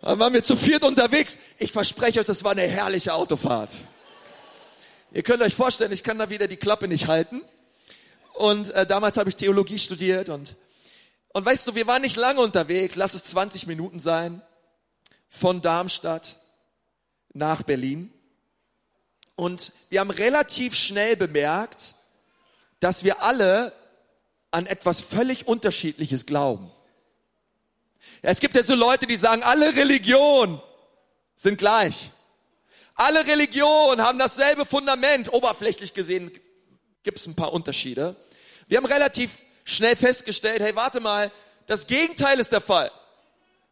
Dann 0.00 0.18
waren 0.18 0.32
wir 0.32 0.42
zu 0.42 0.56
viert 0.56 0.84
unterwegs. 0.84 1.38
Ich 1.58 1.70
verspreche 1.70 2.20
euch, 2.20 2.26
das 2.26 2.42
war 2.42 2.52
eine 2.52 2.62
herrliche 2.62 3.14
Autofahrt. 3.14 3.82
Ihr 5.12 5.22
könnt 5.22 5.42
euch 5.42 5.54
vorstellen, 5.54 5.92
ich 5.92 6.02
kann 6.02 6.18
da 6.18 6.28
wieder 6.28 6.48
die 6.48 6.56
Klappe 6.56 6.88
nicht 6.88 7.06
halten. 7.06 7.40
Und 8.32 8.70
äh, 8.70 8.84
damals 8.84 9.16
habe 9.16 9.30
ich 9.30 9.36
Theologie 9.36 9.78
studiert 9.78 10.28
und 10.28 10.56
Und 11.34 11.44
weißt 11.44 11.66
du, 11.66 11.74
wir 11.74 11.88
waren 11.88 12.02
nicht 12.02 12.16
lange 12.16 12.40
unterwegs, 12.40 12.94
lass 12.94 13.14
es 13.14 13.24
20 13.24 13.66
Minuten 13.66 13.98
sein, 13.98 14.40
von 15.28 15.60
Darmstadt 15.60 16.38
nach 17.32 17.62
Berlin. 17.62 18.12
Und 19.34 19.72
wir 19.88 19.98
haben 19.98 20.12
relativ 20.12 20.76
schnell 20.76 21.16
bemerkt, 21.16 21.96
dass 22.78 23.02
wir 23.02 23.20
alle 23.22 23.72
an 24.52 24.66
etwas 24.66 25.02
völlig 25.02 25.48
Unterschiedliches 25.48 26.24
glauben. 26.24 26.70
Es 28.22 28.38
gibt 28.38 28.54
ja 28.54 28.62
so 28.62 28.76
Leute, 28.76 29.08
die 29.08 29.16
sagen, 29.16 29.42
alle 29.42 29.74
Religionen 29.74 30.62
sind 31.34 31.58
gleich. 31.58 32.12
Alle 32.94 33.26
Religionen 33.26 34.02
haben 34.02 34.20
dasselbe 34.20 34.64
Fundament. 34.64 35.32
Oberflächlich 35.32 35.94
gesehen 35.94 36.30
gibt 37.02 37.18
es 37.18 37.26
ein 37.26 37.34
paar 37.34 37.52
Unterschiede. 37.52 38.14
Wir 38.68 38.78
haben 38.78 38.86
relativ 38.86 39.40
schnell 39.64 39.96
festgestellt, 39.96 40.60
hey, 40.60 40.76
warte 40.76 41.00
mal, 41.00 41.32
das 41.66 41.86
Gegenteil 41.86 42.38
ist 42.38 42.52
der 42.52 42.60
Fall. 42.60 42.90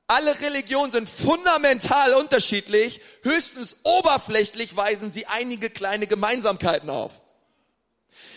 Alle 0.07 0.41
Religionen 0.41 0.93
sind 0.93 1.09
fundamental 1.09 2.15
unterschiedlich, 2.15 3.01
höchstens 3.23 3.79
oberflächlich 3.83 4.77
weisen 4.77 5.13
sie 5.13 5.27
einige 5.27 5.71
kleine 5.71 6.07
Gemeinsamkeiten 6.07 6.91
auf. 6.91 7.21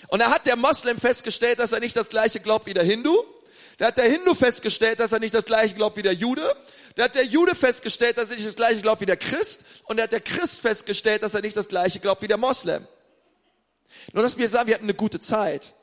Und 0.07 0.19
da 0.19 0.29
hat 0.29 0.45
der 0.45 0.55
Moslem 0.55 0.99
festgestellt, 0.99 1.59
dass 1.59 1.71
er 1.71 1.79
nicht 1.79 1.95
das 1.95 2.09
gleiche 2.09 2.39
glaubt 2.39 2.65
wie 2.65 2.73
der 2.73 2.83
Hindu. 2.83 3.23
Da 3.77 3.87
hat 3.87 3.97
der 3.97 4.09
Hindu 4.09 4.35
festgestellt, 4.35 4.99
dass 4.99 5.11
er 5.11 5.19
nicht 5.19 5.33
das 5.33 5.45
gleiche 5.45 5.75
glaubt 5.75 5.97
wie 5.97 6.01
der 6.01 6.13
Jude. 6.13 6.55
Da 6.95 7.05
hat 7.05 7.15
der 7.15 7.25
Jude 7.25 7.55
festgestellt, 7.55 8.17
dass 8.17 8.29
er 8.29 8.35
nicht 8.35 8.47
das 8.47 8.55
gleiche 8.55 8.81
glaubt 8.81 9.01
wie 9.01 9.05
der 9.05 9.17
Christ. 9.17 9.65
Und 9.85 9.97
da 9.97 10.03
hat 10.03 10.13
der 10.13 10.21
Christ 10.21 10.61
festgestellt, 10.61 11.23
dass 11.23 11.33
er 11.33 11.41
nicht 11.41 11.57
das 11.57 11.67
gleiche 11.67 11.99
glaubt 11.99 12.21
wie 12.21 12.27
der 12.27 12.37
Moslem. 12.37 12.87
Nur, 14.13 14.23
dass 14.23 14.37
wir 14.37 14.47
sagen, 14.47 14.67
wir 14.67 14.75
hatten 14.75 14.85
eine 14.85 14.93
gute 14.93 15.19
Zeit. 15.19 15.73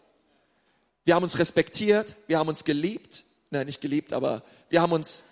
Wir 1.05 1.17
haben 1.17 1.25
uns 1.25 1.39
respektiert, 1.39 2.15
wir 2.29 2.39
haben 2.39 2.49
uns 2.49 2.65
geliebt. 2.65 3.25
Nein, 3.51 3.67
nicht 3.67 3.81
geliebt, 3.81 4.13
aber 4.13 4.43
wir 4.69 4.81
haben 4.81 4.93
uns 4.93 5.25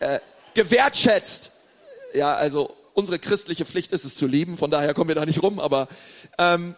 äh, 0.00 0.20
gewertschätzt. 0.52 1.52
Ja, 2.12 2.34
also 2.34 2.76
unsere 2.92 3.18
christliche 3.18 3.64
Pflicht 3.64 3.92
ist 3.92 4.04
es 4.04 4.16
zu 4.16 4.26
lieben, 4.26 4.58
von 4.58 4.70
daher 4.70 4.92
kommen 4.92 5.08
wir 5.08 5.14
da 5.14 5.24
nicht 5.24 5.42
rum, 5.42 5.58
aber 5.58 5.88
ähm, 6.38 6.76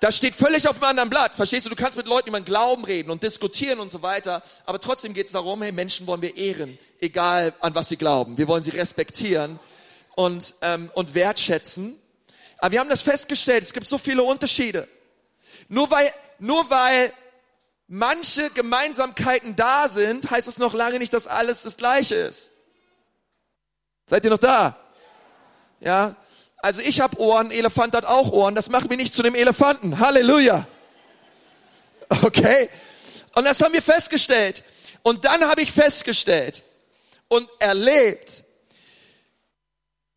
das 0.00 0.16
steht 0.16 0.34
völlig 0.34 0.66
auf 0.66 0.76
einem 0.76 0.90
anderen 0.90 1.10
Blatt. 1.10 1.36
Verstehst 1.36 1.66
du? 1.66 1.70
Du 1.70 1.76
kannst 1.76 1.96
mit 1.96 2.06
Leuten 2.06 2.30
über 2.30 2.40
den 2.40 2.44
Glauben 2.44 2.84
reden 2.84 3.10
und 3.10 3.22
diskutieren 3.22 3.78
und 3.78 3.92
so 3.92 4.02
weiter. 4.02 4.42
Aber 4.66 4.80
trotzdem 4.80 5.12
geht 5.12 5.26
es 5.26 5.32
darum, 5.32 5.62
hey, 5.62 5.70
Menschen 5.70 6.08
wollen 6.08 6.22
wir 6.22 6.36
ehren, 6.36 6.76
egal 7.00 7.54
an 7.60 7.74
was 7.76 7.88
sie 7.88 7.96
glauben. 7.96 8.36
Wir 8.36 8.48
wollen 8.48 8.64
sie 8.64 8.70
respektieren 8.70 9.60
und, 10.16 10.54
ähm, 10.62 10.90
und 10.94 11.14
wertschätzen. 11.14 11.96
Aber 12.58 12.72
wir 12.72 12.80
haben 12.80 12.88
das 12.88 13.02
festgestellt, 13.02 13.62
es 13.62 13.72
gibt 13.72 13.86
so 13.86 13.96
viele 13.96 14.24
Unterschiede. 14.24 14.88
Nur 15.68 15.88
weil, 15.90 16.12
nur 16.40 16.68
weil 16.68 17.12
manche 17.92 18.48
Gemeinsamkeiten 18.48 19.54
da 19.54 19.86
sind, 19.86 20.30
heißt 20.30 20.48
es 20.48 20.56
noch 20.56 20.72
lange 20.72 20.98
nicht, 20.98 21.12
dass 21.12 21.26
alles 21.26 21.62
das 21.62 21.76
Gleiche 21.76 22.14
ist. 22.14 22.50
Seid 24.06 24.24
ihr 24.24 24.30
noch 24.30 24.38
da? 24.38 24.78
Ja, 25.78 26.16
also 26.56 26.80
ich 26.80 27.00
habe 27.00 27.20
Ohren, 27.20 27.50
Elefant 27.50 27.94
hat 27.94 28.06
auch 28.06 28.32
Ohren. 28.32 28.54
Das 28.54 28.70
macht 28.70 28.88
mich 28.88 28.96
nicht 28.96 29.14
zu 29.14 29.22
dem 29.22 29.34
Elefanten. 29.34 29.98
Halleluja. 29.98 30.66
Okay? 32.22 32.70
Und 33.34 33.44
das 33.44 33.60
haben 33.62 33.74
wir 33.74 33.82
festgestellt. 33.82 34.64
Und 35.02 35.26
dann 35.26 35.46
habe 35.48 35.60
ich 35.60 35.70
festgestellt 35.70 36.62
und 37.28 37.48
erlebt, 37.58 38.44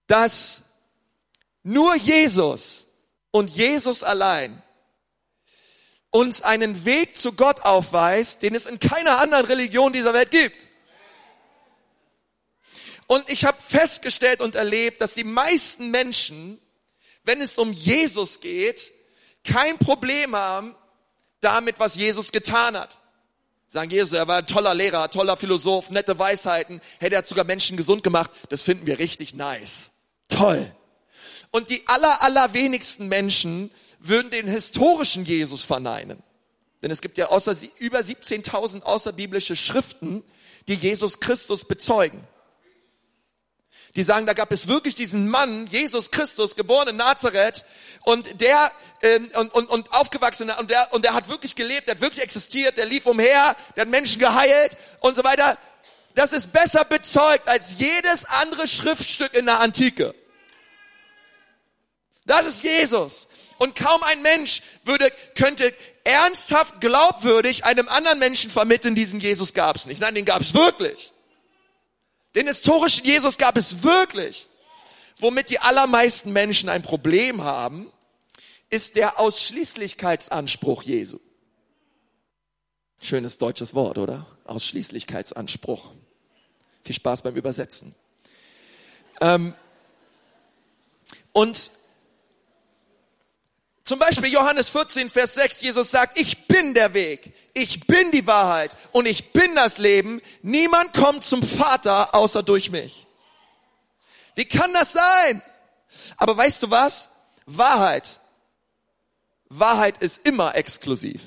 dass 0.07 0.63
nur 1.63 1.95
Jesus 1.95 2.85
und 3.31 3.49
Jesus 3.49 4.03
allein 4.03 4.61
uns 6.15 6.41
einen 6.41 6.85
Weg 6.85 7.17
zu 7.17 7.33
Gott 7.33 7.63
aufweist, 7.63 8.41
den 8.41 8.55
es 8.55 8.65
in 8.65 8.79
keiner 8.79 9.19
anderen 9.19 9.45
Religion 9.47 9.91
dieser 9.91 10.13
Welt 10.13 10.31
gibt. 10.31 10.65
Und 13.05 13.29
ich 13.29 13.43
habe 13.43 13.57
festgestellt 13.61 14.39
und 14.39 14.55
erlebt, 14.55 15.01
dass 15.01 15.13
die 15.13 15.25
meisten 15.25 15.91
Menschen, 15.91 16.57
wenn 17.25 17.41
es 17.41 17.57
um 17.57 17.73
Jesus 17.73 18.39
geht, 18.39 18.93
kein 19.43 19.77
Problem 19.77 20.37
haben 20.37 20.73
damit, 21.41 21.81
was 21.81 21.97
Jesus 21.97 22.31
getan 22.31 22.79
hat. 22.79 22.97
Sagen 23.67 23.91
Jesus, 23.91 24.13
er 24.13 24.25
war 24.25 24.37
ein 24.37 24.47
toller 24.47 24.73
Lehrer, 24.73 25.11
toller 25.11 25.35
Philosoph, 25.35 25.89
nette 25.89 26.17
Weisheiten, 26.17 26.79
der 27.01 27.17
hat 27.17 27.27
sogar 27.27 27.43
Menschen 27.43 27.75
gesund 27.75 28.03
gemacht. 28.03 28.31
Das 28.47 28.63
finden 28.63 28.87
wir 28.87 28.99
richtig 28.99 29.33
nice. 29.33 29.91
Toll. 30.29 30.73
Und 31.51 31.69
die 31.69 31.85
aller, 31.87 32.23
allerwenigsten 32.23 33.09
Menschen 33.09 33.69
würden 34.07 34.31
den 34.31 34.47
historischen 34.47 35.25
Jesus 35.25 35.63
verneinen. 35.63 36.21
Denn 36.81 36.91
es 36.91 37.01
gibt 37.01 37.17
ja 37.17 37.27
außer, 37.27 37.55
über 37.79 37.99
17.000 37.99 38.83
außerbiblische 38.83 39.55
Schriften, 39.55 40.23
die 40.67 40.75
Jesus 40.75 41.19
Christus 41.19 41.65
bezeugen 41.65 42.27
die 43.95 44.03
sagen, 44.03 44.25
da 44.25 44.33
gab 44.33 44.51
es 44.51 44.67
wirklich 44.67 44.95
diesen 44.95 45.29
Mann, 45.29 45.67
Jesus 45.67 46.11
Christus, 46.11 46.55
geboren 46.55 46.89
in 46.89 46.97
Nazareth, 46.97 47.63
und 48.03 48.41
der 48.41 48.71
ähm, 49.01 49.31
und, 49.35 49.53
und, 49.53 49.69
und 49.69 49.93
aufgewachsen 49.93 50.49
und 50.51 50.69
der 50.69 50.93
und 50.93 51.05
der 51.05 51.13
hat 51.13 51.29
wirklich 51.29 51.55
gelebt, 51.55 51.87
der 51.87 51.95
hat 51.95 52.01
wirklich 52.01 52.23
existiert, 52.23 52.77
der 52.77 52.85
lief 52.85 53.05
umher, 53.05 53.55
der 53.75 53.81
hat 53.81 53.89
Menschen 53.89 54.19
geheilt 54.19 54.77
und 54.99 55.15
so 55.15 55.23
weiter. 55.23 55.57
Das 56.13 56.33
ist 56.33 56.51
besser 56.51 56.85
bezeugt 56.85 57.47
als 57.47 57.77
jedes 57.79 58.25
andere 58.25 58.67
Schriftstück 58.67 59.33
in 59.33 59.45
der 59.45 59.59
Antike. 59.59 60.13
Das 62.25 62.45
ist 62.45 62.63
Jesus. 62.63 63.27
Und 63.57 63.75
kaum 63.75 64.03
ein 64.03 64.21
Mensch 64.21 64.61
würde, 64.83 65.09
könnte 65.37 65.73
ernsthaft 66.03 66.81
glaubwürdig 66.81 67.65
einem 67.65 67.87
anderen 67.87 68.19
Menschen 68.19 68.49
vermitteln, 68.49 68.95
diesen 68.95 69.19
Jesus 69.19 69.53
gab 69.53 69.75
es 69.75 69.85
nicht. 69.85 70.01
Nein, 70.01 70.15
den 70.15 70.25
gab 70.25 70.41
es 70.41 70.53
wirklich. 70.53 71.13
Den 72.35 72.47
historischen 72.47 73.05
Jesus 73.05 73.37
gab 73.37 73.57
es 73.57 73.83
wirklich. 73.83 74.47
Womit 75.17 75.49
die 75.49 75.59
allermeisten 75.59 76.33
Menschen 76.33 76.67
ein 76.67 76.81
Problem 76.81 77.43
haben, 77.43 77.91
ist 78.69 78.97
der 78.97 79.19
Ausschließlichkeitsanspruch 79.19 80.83
Jesu. 80.83 81.19
Schönes 83.01 83.37
deutsches 83.37 83.73
Wort, 83.73 83.97
oder? 83.97 84.25
Ausschließlichkeitsanspruch. 84.45 85.91
Viel 86.83 86.95
Spaß 86.95 87.21
beim 87.21 87.35
Übersetzen. 87.35 87.95
Ähm, 89.21 89.53
und 91.31 91.71
zum 93.85 93.99
Beispiel 93.99 94.33
Johannes 94.33 94.71
14, 94.71 95.11
Vers 95.11 95.35
6, 95.35 95.61
Jesus 95.61 95.91
sagt, 95.91 96.19
ich 96.19 96.47
bin 96.47 96.73
der 96.73 96.95
Weg, 96.95 97.33
ich 97.53 97.85
bin 97.85 98.09
die 98.11 98.25
Wahrheit 98.25 98.75
und 98.91 99.05
ich 99.05 99.31
bin 99.31 99.53
das 99.53 99.77
Leben. 99.77 100.21
Niemand 100.41 100.91
kommt 100.93 101.23
zum 101.23 101.43
Vater 101.43 102.15
außer 102.15 102.41
durch 102.41 102.71
mich. 102.71 103.05
Wie 104.33 104.45
kann 104.45 104.73
das 104.73 104.93
sein? 104.93 105.41
Aber 106.17 106.35
weißt 106.35 106.63
du 106.63 106.71
was? 106.71 107.09
Wahrheit. 107.45 108.19
Wahrheit 109.49 109.99
ist 109.99 110.27
immer 110.27 110.55
exklusiv. 110.55 111.21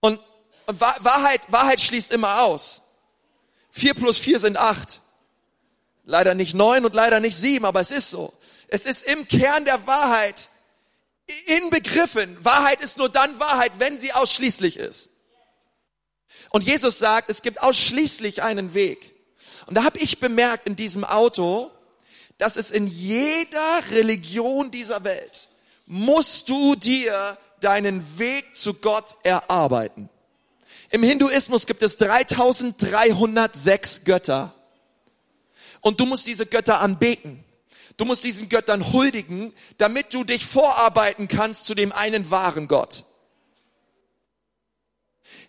Und 0.00 0.18
Wahrheit, 0.66 1.42
Wahrheit 1.48 1.82
schließt 1.82 2.10
immer 2.10 2.40
aus. 2.42 2.80
Vier 3.70 3.92
plus 3.92 4.18
vier 4.18 4.38
sind 4.38 4.56
acht. 4.56 5.02
Leider 6.04 6.34
nicht 6.34 6.54
neun 6.54 6.86
und 6.86 6.94
leider 6.94 7.20
nicht 7.20 7.36
sieben, 7.36 7.66
aber 7.66 7.80
es 7.80 7.90
ist 7.90 8.10
so. 8.10 8.32
Es 8.70 8.86
ist 8.86 9.02
im 9.02 9.26
Kern 9.26 9.64
der 9.64 9.86
Wahrheit 9.86 10.48
inbegriffen. 11.46 12.36
Wahrheit 12.44 12.80
ist 12.80 12.98
nur 12.98 13.08
dann 13.08 13.38
Wahrheit, 13.40 13.72
wenn 13.78 13.98
sie 13.98 14.12
ausschließlich 14.12 14.76
ist. 14.76 15.10
Und 16.50 16.64
Jesus 16.64 16.98
sagt, 16.98 17.30
es 17.30 17.42
gibt 17.42 17.62
ausschließlich 17.62 18.42
einen 18.42 18.74
Weg. 18.74 19.14
Und 19.66 19.74
da 19.74 19.84
habe 19.84 19.98
ich 19.98 20.20
bemerkt 20.20 20.66
in 20.66 20.76
diesem 20.76 21.04
Auto, 21.04 21.70
dass 22.38 22.56
es 22.56 22.70
in 22.70 22.86
jeder 22.86 23.80
Religion 23.90 24.70
dieser 24.70 25.04
Welt 25.04 25.48
musst 25.86 26.48
du 26.48 26.76
dir 26.76 27.36
deinen 27.60 28.18
Weg 28.18 28.54
zu 28.54 28.74
Gott 28.74 29.16
erarbeiten. 29.24 30.08
Im 30.90 31.02
Hinduismus 31.02 31.66
gibt 31.66 31.82
es 31.82 31.96
3306 31.98 34.04
Götter. 34.04 34.54
Und 35.80 35.98
du 35.98 36.06
musst 36.06 36.26
diese 36.26 36.46
Götter 36.46 36.80
anbeten. 36.80 37.44
Du 38.00 38.06
musst 38.06 38.24
diesen 38.24 38.48
Göttern 38.48 38.94
huldigen, 38.94 39.52
damit 39.76 40.14
du 40.14 40.24
dich 40.24 40.46
vorarbeiten 40.46 41.28
kannst 41.28 41.66
zu 41.66 41.74
dem 41.74 41.92
einen 41.92 42.30
wahren 42.30 42.66
Gott. 42.66 43.04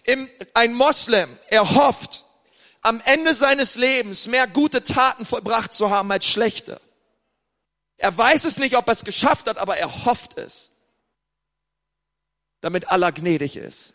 Im, 0.04 0.30
ein 0.54 0.74
Moslem, 0.74 1.30
er 1.48 1.76
hofft, 1.76 2.26
am 2.82 3.00
Ende 3.06 3.34
seines 3.34 3.78
Lebens 3.78 4.28
mehr 4.28 4.48
gute 4.48 4.84
Taten 4.84 5.24
vollbracht 5.24 5.74
zu 5.74 5.92
haben 5.92 6.12
als 6.12 6.26
schlechte. 6.26 6.82
Er 7.96 8.18
weiß 8.18 8.44
es 8.44 8.58
nicht, 8.58 8.76
ob 8.76 8.86
er 8.86 8.92
es 8.92 9.06
geschafft 9.06 9.48
hat, 9.48 9.58
aber 9.58 9.78
er 9.78 10.04
hofft 10.04 10.38
es, 10.38 10.72
damit 12.60 12.92
Allah 12.92 13.12
gnädig 13.12 13.56
ist. 13.56 13.94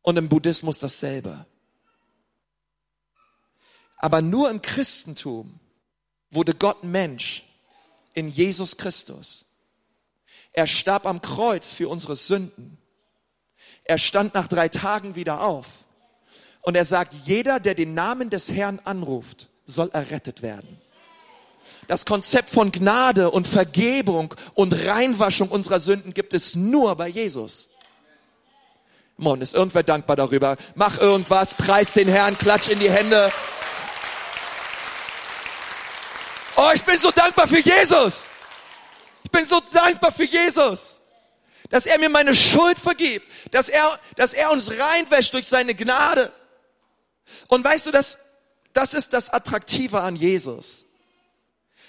Und 0.00 0.16
im 0.16 0.28
Buddhismus 0.28 0.80
dasselbe. 0.80 1.46
Aber 3.98 4.20
nur 4.20 4.50
im 4.50 4.60
Christentum 4.60 5.60
wurde 6.32 6.54
Gott 6.54 6.82
Mensch 6.82 7.44
in 8.14 8.28
Jesus 8.28 8.76
Christus. 8.76 9.44
Er 10.52 10.66
starb 10.66 11.06
am 11.06 11.22
Kreuz 11.22 11.74
für 11.74 11.88
unsere 11.88 12.16
Sünden. 12.16 12.78
Er 13.84 13.98
stand 13.98 14.34
nach 14.34 14.48
drei 14.48 14.68
Tagen 14.68 15.14
wieder 15.14 15.42
auf. 15.42 15.66
Und 16.62 16.76
er 16.76 16.84
sagt, 16.84 17.14
jeder, 17.24 17.60
der 17.60 17.74
den 17.74 17.94
Namen 17.94 18.30
des 18.30 18.50
Herrn 18.50 18.80
anruft, 18.84 19.48
soll 19.64 19.90
errettet 19.92 20.42
werden. 20.42 20.80
Das 21.88 22.06
Konzept 22.06 22.50
von 22.50 22.70
Gnade 22.70 23.30
und 23.30 23.48
Vergebung 23.48 24.34
und 24.54 24.86
Reinwaschung 24.86 25.48
unserer 25.48 25.80
Sünden 25.80 26.14
gibt 26.14 26.34
es 26.34 26.54
nur 26.54 26.96
bei 26.96 27.08
Jesus. 27.08 27.70
Mon, 29.16 29.40
ist 29.40 29.54
irgendwer 29.54 29.82
dankbar 29.82 30.16
darüber? 30.16 30.56
Mach 30.74 30.98
irgendwas, 30.98 31.54
preis 31.54 31.92
den 31.94 32.08
Herrn, 32.08 32.38
klatsch 32.38 32.68
in 32.68 32.78
die 32.78 32.90
Hände. 32.90 33.32
Oh, 36.56 36.70
ich 36.74 36.84
bin 36.84 36.98
so 36.98 37.10
dankbar 37.10 37.48
für 37.48 37.60
Jesus. 37.60 38.28
Ich 39.24 39.30
bin 39.30 39.44
so 39.44 39.60
dankbar 39.60 40.12
für 40.12 40.24
Jesus. 40.24 41.00
Dass 41.70 41.86
er 41.86 41.98
mir 41.98 42.10
meine 42.10 42.36
Schuld 42.36 42.78
vergibt. 42.78 43.26
Dass 43.52 43.68
er, 43.68 43.98
dass 44.16 44.34
er 44.34 44.50
uns 44.52 44.70
reinwäscht 44.70 45.32
durch 45.32 45.46
seine 45.46 45.74
Gnade. 45.74 46.32
Und 47.48 47.64
weißt 47.64 47.86
du, 47.86 47.90
das, 47.90 48.18
das 48.72 48.94
ist 48.94 49.12
das 49.12 49.30
Attraktive 49.30 50.00
an 50.00 50.16
Jesus. 50.16 50.86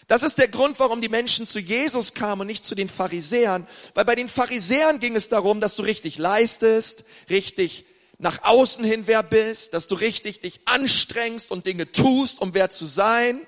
Das 0.07 0.23
ist 0.23 0.37
der 0.37 0.47
Grund, 0.47 0.79
warum 0.79 1.01
die 1.01 1.09
Menschen 1.09 1.47
zu 1.47 1.59
Jesus 1.59 2.13
kamen 2.13 2.41
und 2.41 2.47
nicht 2.47 2.65
zu 2.65 2.75
den 2.75 2.89
Pharisäern. 2.89 3.67
Weil 3.93 4.05
bei 4.05 4.15
den 4.15 4.29
Pharisäern 4.29 4.99
ging 4.99 5.15
es 5.15 5.29
darum, 5.29 5.61
dass 5.61 5.75
du 5.75 5.83
richtig 5.83 6.17
leistest, 6.17 7.05
richtig 7.29 7.85
nach 8.19 8.43
außen 8.43 8.83
hin 8.83 9.03
wer 9.05 9.23
bist, 9.23 9.73
dass 9.73 9.87
du 9.87 9.95
richtig 9.95 10.39
dich 10.41 10.61
anstrengst 10.65 11.51
und 11.51 11.65
Dinge 11.65 11.91
tust, 11.91 12.41
um 12.41 12.53
wer 12.53 12.69
zu 12.69 12.85
sein. 12.85 13.45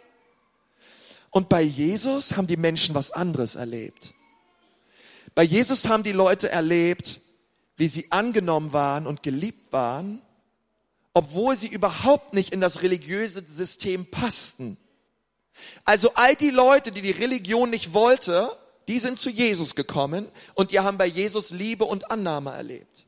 Und 1.36 1.50
bei 1.50 1.64
Jesus 1.64 2.38
haben 2.38 2.48
die 2.48 2.56
Menschen 2.56 2.96
was 2.96 3.12
anderes 3.12 3.56
erlebt. 3.56 4.14
Bei 5.34 5.44
Jesus 5.44 5.90
haben 5.90 6.02
die 6.02 6.14
Leute 6.14 6.50
erlebt, 6.50 7.20
wie 7.76 7.90
sie 7.90 8.10
angenommen 8.10 8.72
waren 8.72 9.06
und 9.06 9.22
geliebt 9.22 9.74
waren, 9.74 10.22
obwohl 11.14 11.58
sie 11.58 11.68
überhaupt 11.68 12.34
nicht 12.34 12.54
in 12.54 12.62
das 12.62 12.84
religiöse 12.84 13.44
System 13.46 14.10
passten. 14.10 14.78
Also 15.84 16.14
all 16.14 16.38
die 16.38 16.52
Leute, 16.52 16.92
die 16.92 17.02
die 17.02 17.12
Religion 17.12 17.70
nicht 17.70 17.94
wollte, 17.94 18.50
die 18.88 18.98
sind 18.98 19.20
zu 19.20 19.30
Jesus 19.30 19.76
gekommen 19.76 20.32
und 20.54 20.72
die 20.72 20.80
haben 20.80 20.98
bei 20.98 21.06
Jesus 21.06 21.52
Liebe 21.52 21.84
und 21.84 22.12
Annahme 22.12 22.52
erlebt. 22.52 23.08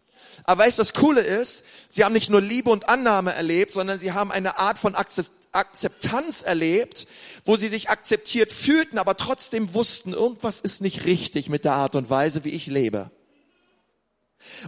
Aber 0.50 0.64
weißt 0.64 0.78
du, 0.78 0.82
das 0.82 0.94
Coole 0.94 1.20
ist, 1.20 1.66
sie 1.90 2.06
haben 2.06 2.14
nicht 2.14 2.30
nur 2.30 2.40
Liebe 2.40 2.70
und 2.70 2.88
Annahme 2.88 3.34
erlebt, 3.34 3.74
sondern 3.74 4.00
sie 4.00 4.14
haben 4.14 4.32
eine 4.32 4.58
Art 4.58 4.80
von 4.80 4.96
Akzeptanz 4.96 6.42
erlebt, 6.42 7.06
wo 7.44 7.58
sie 7.58 7.68
sich 7.68 7.90
akzeptiert 7.90 8.54
fühlten, 8.54 8.98
aber 8.98 9.18
trotzdem 9.18 9.74
wussten, 9.74 10.14
irgendwas 10.14 10.62
ist 10.62 10.82
nicht 10.82 11.04
richtig 11.04 11.50
mit 11.50 11.66
der 11.66 11.74
Art 11.74 11.96
und 11.96 12.10
Weise, 12.10 12.46
wie 12.46 12.52
ich 12.52 12.68
lebe. 12.68 13.12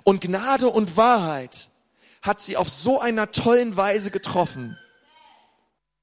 Und 0.04 0.20
Gnade 0.20 0.68
und 0.68 0.98
Wahrheit 0.98 1.70
hat 2.22 2.42
sie 2.42 2.58
auf 2.58 2.70
so 2.70 3.00
einer 3.00 3.32
tollen 3.32 3.78
Weise 3.78 4.12
getroffen, 4.12 4.78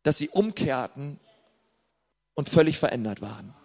dass 0.05 0.17
sie 0.17 0.31
umkehrten 0.31 1.21
und 2.33 2.49
völlig 2.49 2.79
verändert 2.79 3.21
waren. 3.21 3.56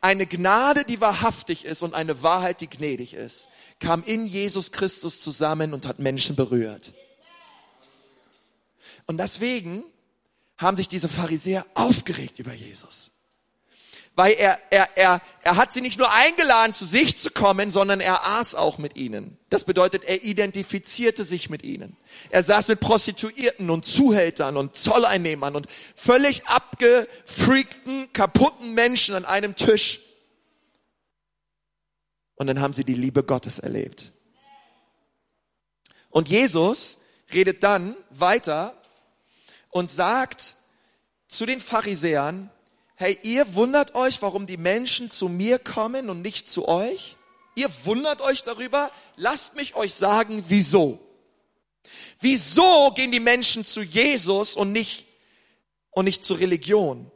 Eine 0.00 0.26
Gnade, 0.26 0.84
die 0.84 1.00
wahrhaftig 1.00 1.64
ist 1.64 1.82
und 1.82 1.94
eine 1.94 2.22
Wahrheit, 2.22 2.60
die 2.60 2.68
gnädig 2.68 3.14
ist, 3.14 3.48
kam 3.80 4.02
in 4.04 4.26
Jesus 4.26 4.72
Christus 4.72 5.20
zusammen 5.20 5.72
und 5.72 5.86
hat 5.86 5.98
Menschen 5.98 6.36
berührt. 6.36 6.94
Und 9.06 9.18
deswegen 9.18 9.84
haben 10.58 10.76
sich 10.76 10.88
diese 10.88 11.08
Pharisäer 11.08 11.66
aufgeregt 11.74 12.38
über 12.38 12.52
Jesus 12.52 13.10
weil 14.16 14.32
er, 14.32 14.58
er, 14.70 14.88
er, 14.96 15.20
er 15.42 15.56
hat 15.56 15.74
sie 15.74 15.82
nicht 15.82 15.98
nur 15.98 16.10
eingeladen, 16.10 16.72
zu 16.72 16.86
sich 16.86 17.18
zu 17.18 17.30
kommen, 17.30 17.70
sondern 17.70 18.00
er 18.00 18.26
aß 18.26 18.54
auch 18.54 18.78
mit 18.78 18.96
ihnen. 18.96 19.38
Das 19.50 19.64
bedeutet, 19.64 20.04
er 20.04 20.24
identifizierte 20.24 21.22
sich 21.22 21.50
mit 21.50 21.62
ihnen. 21.62 21.98
Er 22.30 22.42
saß 22.42 22.68
mit 22.68 22.80
Prostituierten 22.80 23.68
und 23.68 23.84
Zuhältern 23.84 24.56
und 24.56 24.74
Zolleinnehmern 24.74 25.54
und 25.54 25.66
völlig 25.94 26.46
abgefreakten, 26.46 28.10
kaputten 28.14 28.72
Menschen 28.72 29.14
an 29.14 29.26
einem 29.26 29.54
Tisch. 29.54 30.00
Und 32.36 32.46
dann 32.46 32.60
haben 32.60 32.72
sie 32.72 32.84
die 32.84 32.94
Liebe 32.94 33.22
Gottes 33.22 33.58
erlebt. 33.58 34.14
Und 36.08 36.30
Jesus 36.30 36.98
redet 37.34 37.62
dann 37.62 37.94
weiter 38.08 38.74
und 39.68 39.90
sagt 39.90 40.56
zu 41.28 41.44
den 41.44 41.60
Pharisäern, 41.60 42.50
hey, 42.96 43.18
ihr 43.22 43.54
wundert 43.54 43.94
euch, 43.94 44.20
warum 44.22 44.46
die 44.46 44.56
Menschen 44.56 45.10
zu 45.10 45.28
mir 45.28 45.58
kommen 45.58 46.10
und 46.10 46.22
nicht 46.22 46.48
zu 46.48 46.66
euch? 46.66 47.16
Ihr 47.54 47.70
wundert 47.84 48.20
euch 48.22 48.42
darüber? 48.42 48.90
Lasst 49.16 49.54
mich 49.54 49.76
euch 49.76 49.94
sagen, 49.94 50.44
wieso. 50.48 50.98
Wieso 52.20 52.90
gehen 52.92 53.12
die 53.12 53.20
Menschen 53.20 53.64
zu 53.64 53.82
Jesus 53.82 54.56
und 54.56 54.72
nicht, 54.72 55.06
und 55.90 56.06
nicht 56.06 56.24
zur 56.24 56.38
Religion? 56.38 57.10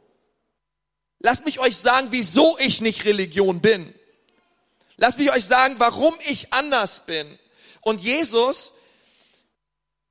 Lasst 1.19 1.45
mich 1.45 1.59
euch 1.59 1.77
sagen, 1.77 2.07
wieso 2.11 2.57
ich 2.59 2.81
nicht 2.81 3.05
Religion 3.05 3.61
bin. 3.61 3.93
Lasst 4.97 5.17
mich 5.17 5.31
euch 5.31 5.45
sagen, 5.45 5.75
warum 5.77 6.15
ich 6.27 6.53
anders 6.53 7.05
bin. 7.05 7.39
Und 7.81 8.01
Jesus 8.01 8.73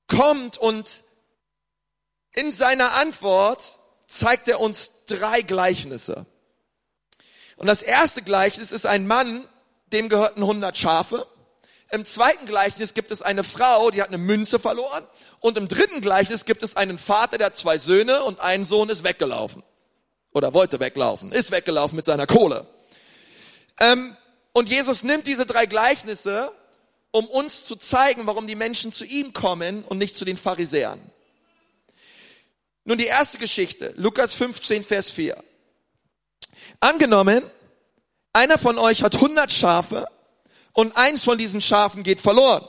kommt 0.08 0.58
und 0.58 1.04
in 2.32 2.50
seiner 2.50 2.94
Antwort 2.94 3.78
zeigt 4.06 4.48
er 4.48 4.60
uns 4.60 4.99
drei 5.18 5.42
Gleichnisse. 5.42 6.26
Und 7.56 7.66
das 7.66 7.82
erste 7.82 8.22
Gleichnis 8.22 8.72
ist 8.72 8.86
ein 8.86 9.06
Mann, 9.06 9.46
dem 9.92 10.08
gehörten 10.08 10.40
100 10.40 10.76
Schafe. 10.78 11.26
Im 11.90 12.04
zweiten 12.04 12.46
Gleichnis 12.46 12.94
gibt 12.94 13.10
es 13.10 13.20
eine 13.20 13.44
Frau, 13.44 13.90
die 13.90 14.00
hat 14.00 14.08
eine 14.08 14.18
Münze 14.18 14.58
verloren. 14.58 15.04
Und 15.40 15.58
im 15.58 15.68
dritten 15.68 16.00
Gleichnis 16.00 16.44
gibt 16.44 16.62
es 16.62 16.76
einen 16.76 16.98
Vater, 16.98 17.38
der 17.38 17.48
hat 17.48 17.56
zwei 17.56 17.76
Söhne 17.76 18.22
und 18.22 18.40
ein 18.40 18.64
Sohn 18.64 18.88
ist 18.88 19.04
weggelaufen. 19.04 19.62
Oder 20.32 20.54
wollte 20.54 20.78
weglaufen, 20.78 21.32
ist 21.32 21.50
weggelaufen 21.50 21.96
mit 21.96 22.04
seiner 22.04 22.26
Kohle. 22.26 22.66
Ähm, 23.80 24.16
und 24.52 24.68
Jesus 24.68 25.02
nimmt 25.02 25.26
diese 25.26 25.46
drei 25.46 25.66
Gleichnisse, 25.66 26.52
um 27.10 27.26
uns 27.26 27.64
zu 27.64 27.76
zeigen, 27.76 28.26
warum 28.26 28.46
die 28.46 28.54
Menschen 28.54 28.92
zu 28.92 29.04
ihm 29.04 29.32
kommen 29.32 29.84
und 29.84 29.98
nicht 29.98 30.14
zu 30.14 30.24
den 30.24 30.36
Pharisäern. 30.36 31.09
Nun 32.90 32.98
die 32.98 33.06
erste 33.06 33.38
Geschichte, 33.38 33.94
Lukas 33.94 34.34
15, 34.34 34.82
Vers 34.82 35.12
4. 35.12 35.40
Angenommen, 36.80 37.48
einer 38.32 38.58
von 38.58 38.78
euch 38.78 39.04
hat 39.04 39.14
100 39.14 39.52
Schafe 39.52 40.08
und 40.72 40.96
eins 40.96 41.22
von 41.22 41.38
diesen 41.38 41.62
Schafen 41.62 42.02
geht 42.02 42.20
verloren. 42.20 42.66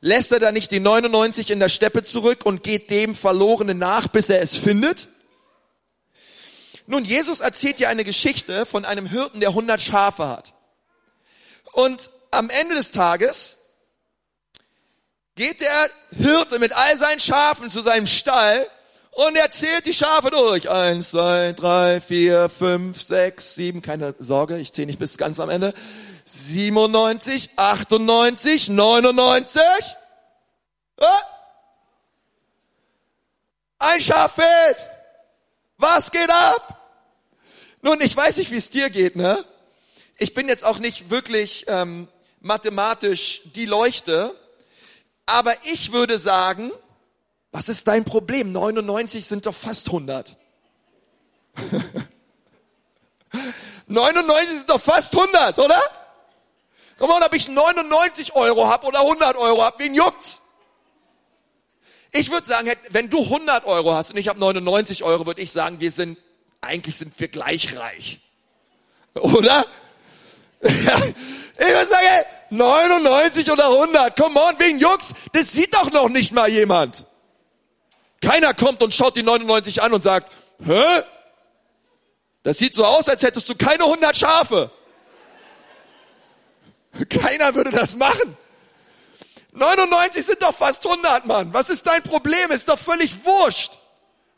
Lässt 0.00 0.32
er 0.32 0.40
da 0.40 0.50
nicht 0.50 0.72
die 0.72 0.80
99 0.80 1.52
in 1.52 1.60
der 1.60 1.68
Steppe 1.68 2.02
zurück 2.02 2.44
und 2.46 2.64
geht 2.64 2.90
dem 2.90 3.14
Verlorenen 3.14 3.78
nach, 3.78 4.08
bis 4.08 4.28
er 4.28 4.42
es 4.42 4.56
findet? 4.56 5.06
Nun, 6.88 7.04
Jesus 7.04 7.38
erzählt 7.38 7.78
ja 7.78 7.90
eine 7.90 8.02
Geschichte 8.02 8.66
von 8.66 8.84
einem 8.84 9.06
Hirten, 9.06 9.38
der 9.38 9.50
100 9.50 9.80
Schafe 9.80 10.26
hat. 10.26 10.52
Und 11.70 12.10
am 12.32 12.50
Ende 12.50 12.74
des 12.74 12.90
Tages 12.90 13.58
geht 15.36 15.60
der 15.60 15.90
Hirte 16.16 16.58
mit 16.58 16.72
all 16.72 16.96
seinen 16.96 17.20
Schafen 17.20 17.70
zu 17.70 17.82
seinem 17.82 18.08
Stall 18.08 18.68
und 19.18 19.34
er 19.34 19.50
zählt 19.50 19.84
die 19.84 19.92
Schafe 19.92 20.30
durch. 20.30 20.70
Eins, 20.70 21.10
zwei, 21.10 21.52
drei, 21.52 22.00
vier, 22.00 22.48
fünf, 22.48 23.02
sechs, 23.02 23.56
sieben. 23.56 23.82
Keine 23.82 24.14
Sorge, 24.20 24.58
ich 24.58 24.72
zähle 24.72 24.86
nicht 24.86 25.00
bis 25.00 25.18
ganz 25.18 25.40
am 25.40 25.50
Ende. 25.50 25.74
97, 26.24 27.50
98, 27.56 28.68
99. 28.68 29.60
Ein 33.80 34.00
Schaf 34.00 34.36
fehlt. 34.36 34.88
Was 35.78 36.12
geht 36.12 36.30
ab? 36.30 36.80
Nun, 37.82 38.00
ich 38.00 38.16
weiß 38.16 38.36
nicht, 38.36 38.52
wie 38.52 38.56
es 38.56 38.70
dir 38.70 38.88
geht, 38.88 39.16
ne? 39.16 39.44
Ich 40.16 40.32
bin 40.32 40.46
jetzt 40.46 40.64
auch 40.64 40.78
nicht 40.78 41.10
wirklich 41.10 41.64
ähm, 41.66 42.06
mathematisch 42.38 43.42
die 43.46 43.66
Leuchte, 43.66 44.32
aber 45.26 45.54
ich 45.72 45.90
würde 45.92 46.18
sagen, 46.18 46.70
was 47.52 47.68
ist 47.68 47.88
dein 47.88 48.04
Problem? 48.04 48.52
99 48.52 49.24
sind 49.24 49.46
doch 49.46 49.54
fast 49.54 49.86
100. 49.88 50.36
99 53.86 54.48
sind 54.58 54.70
doch 54.70 54.80
fast 54.80 55.14
100, 55.14 55.58
oder? 55.58 55.80
Komm 56.98 57.08
mal, 57.08 57.22
ob 57.22 57.34
ich 57.34 57.48
99 57.48 58.34
Euro 58.34 58.68
hab 58.68 58.84
oder 58.84 59.00
100 59.00 59.36
Euro 59.36 59.62
hab, 59.62 59.78
wen 59.78 59.94
juckt's? 59.94 60.42
Ich 62.10 62.30
würde 62.30 62.46
sagen, 62.46 62.70
wenn 62.90 63.10
du 63.10 63.22
100 63.22 63.64
Euro 63.66 63.94
hast 63.94 64.10
und 64.10 64.16
ich 64.16 64.28
habe 64.28 64.40
99 64.40 65.04
Euro, 65.04 65.26
würde 65.26 65.40
ich 65.40 65.52
sagen, 65.52 65.78
wir 65.80 65.90
sind, 65.90 66.18
eigentlich 66.60 66.96
sind 66.96 67.18
wir 67.20 67.28
gleich 67.28 67.76
reich. 67.76 68.20
Oder? 69.14 69.64
ich 70.60 70.74
würde 70.74 71.86
sagen, 71.86 72.06
99 72.50 73.50
oder 73.50 73.66
100, 73.66 74.16
come 74.16 74.40
on, 74.40 74.54
wen 74.58 74.78
juckt's? 74.78 75.14
Das 75.32 75.52
sieht 75.52 75.74
doch 75.74 75.92
noch 75.92 76.08
nicht 76.08 76.32
mal 76.32 76.48
jemand. 76.48 77.06
Keiner 78.20 78.54
kommt 78.54 78.82
und 78.82 78.94
schaut 78.94 79.16
die 79.16 79.22
99 79.22 79.82
an 79.82 79.92
und 79.92 80.02
sagt, 80.02 80.32
hä? 80.64 81.02
Das 82.42 82.58
sieht 82.58 82.74
so 82.74 82.84
aus, 82.84 83.08
als 83.08 83.22
hättest 83.22 83.48
du 83.48 83.54
keine 83.54 83.84
100 83.84 84.16
Schafe. 84.16 84.70
Keiner 87.08 87.54
würde 87.54 87.70
das 87.70 87.96
machen. 87.96 88.36
99 89.52 90.24
sind 90.24 90.42
doch 90.42 90.54
fast 90.54 90.86
100, 90.86 91.26
Mann. 91.26 91.52
Was 91.52 91.68
ist 91.70 91.86
dein 91.86 92.02
Problem? 92.02 92.50
Ist 92.50 92.68
doch 92.68 92.78
völlig 92.78 93.24
wurscht. 93.24 93.78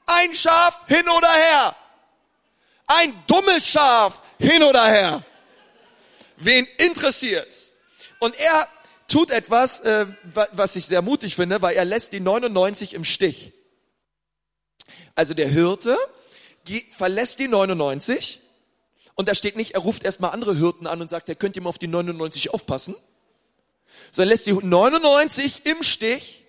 Ein 0.07 0.35
Schaf 0.35 0.81
hin 0.87 1.09
oder 1.09 1.31
her. 1.31 1.77
Ein 2.87 3.15
dummes 3.27 3.69
Schaf 3.69 4.23
hin 4.39 4.63
oder 4.63 4.85
her. 4.87 5.25
Wen 6.37 6.67
interessiert's? 6.79 7.75
Und 8.19 8.39
er 8.39 8.69
tut 9.09 9.31
etwas, 9.31 9.81
äh, 9.81 10.07
was 10.53 10.77
ich 10.77 10.87
sehr 10.87 11.03
mutig 11.03 11.37
finde, 11.37 11.61
weil 11.63 11.77
er 11.77 11.85
lässt 11.85 12.13
die 12.13 12.21
99 12.21 12.95
im 12.95 13.05
Stich. 13.05 13.53
Also 15.21 15.35
der 15.35 15.51
Hirte 15.51 15.99
verlässt 16.93 17.41
die 17.41 17.49
99 17.49 18.41
und 19.17 19.29
da 19.29 19.35
steht 19.35 19.55
nicht, 19.55 19.75
er 19.75 19.83
ruft 19.83 20.03
erstmal 20.03 20.31
andere 20.31 20.57
Hirten 20.57 20.87
an 20.87 21.03
und 21.03 21.11
sagt, 21.11 21.29
er 21.29 21.35
könnte 21.35 21.61
ihm 21.61 21.67
auf 21.67 21.77
die 21.77 21.89
99 21.89 22.55
aufpassen, 22.55 22.97
sondern 24.11 24.31
lässt 24.31 24.47
die 24.47 24.55
99 24.55 25.67
im 25.67 25.83
Stich 25.83 26.47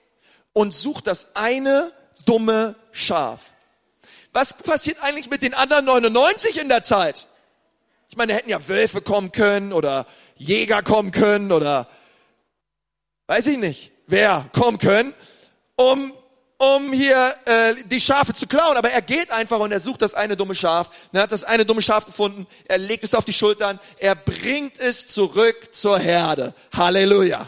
und 0.53 0.73
sucht 0.73 1.07
das 1.07 1.35
eine 1.35 1.91
dumme 2.25 2.75
Schaf. 2.93 3.51
Was 4.31 4.53
passiert 4.53 5.03
eigentlich 5.03 5.29
mit 5.29 5.41
den 5.41 5.53
anderen 5.53 5.83
99 5.83 6.57
in 6.61 6.69
der 6.69 6.81
Zeit? 6.81 7.27
Ich 8.07 8.15
meine, 8.15 8.31
da 8.31 8.37
hätten 8.37 8.51
ja 8.51 8.69
Wölfe 8.69 9.01
kommen 9.01 9.33
können 9.33 9.73
oder 9.73 10.07
Jäger 10.37 10.81
kommen 10.81 11.11
können 11.11 11.51
oder 11.51 11.89
weiß 13.27 13.47
ich 13.47 13.57
nicht, 13.57 13.91
wer 14.07 14.49
kommen 14.53 14.77
können, 14.77 15.13
um 15.75 16.13
um 16.61 16.93
hier 16.93 17.35
äh, 17.45 17.73
die 17.85 17.99
Schafe 17.99 18.35
zu 18.35 18.45
klauen, 18.45 18.77
aber 18.77 18.91
er 18.91 19.01
geht 19.01 19.31
einfach 19.31 19.57
und 19.59 19.71
er 19.71 19.79
sucht 19.79 20.03
das 20.03 20.13
eine 20.13 20.37
dumme 20.37 20.53
Schaf. 20.53 20.91
Er 21.11 21.23
hat 21.23 21.31
das 21.31 21.43
eine 21.43 21.65
dumme 21.65 21.81
Schaf 21.81 22.05
gefunden, 22.05 22.45
er 22.67 22.77
legt 22.77 23.03
es 23.03 23.15
auf 23.15 23.25
die 23.25 23.33
Schultern, 23.33 23.79
er 23.97 24.13
bringt 24.13 24.77
es 24.77 25.07
zurück 25.07 25.73
zur 25.73 25.97
Herde. 25.97 26.53
Halleluja. 26.77 27.47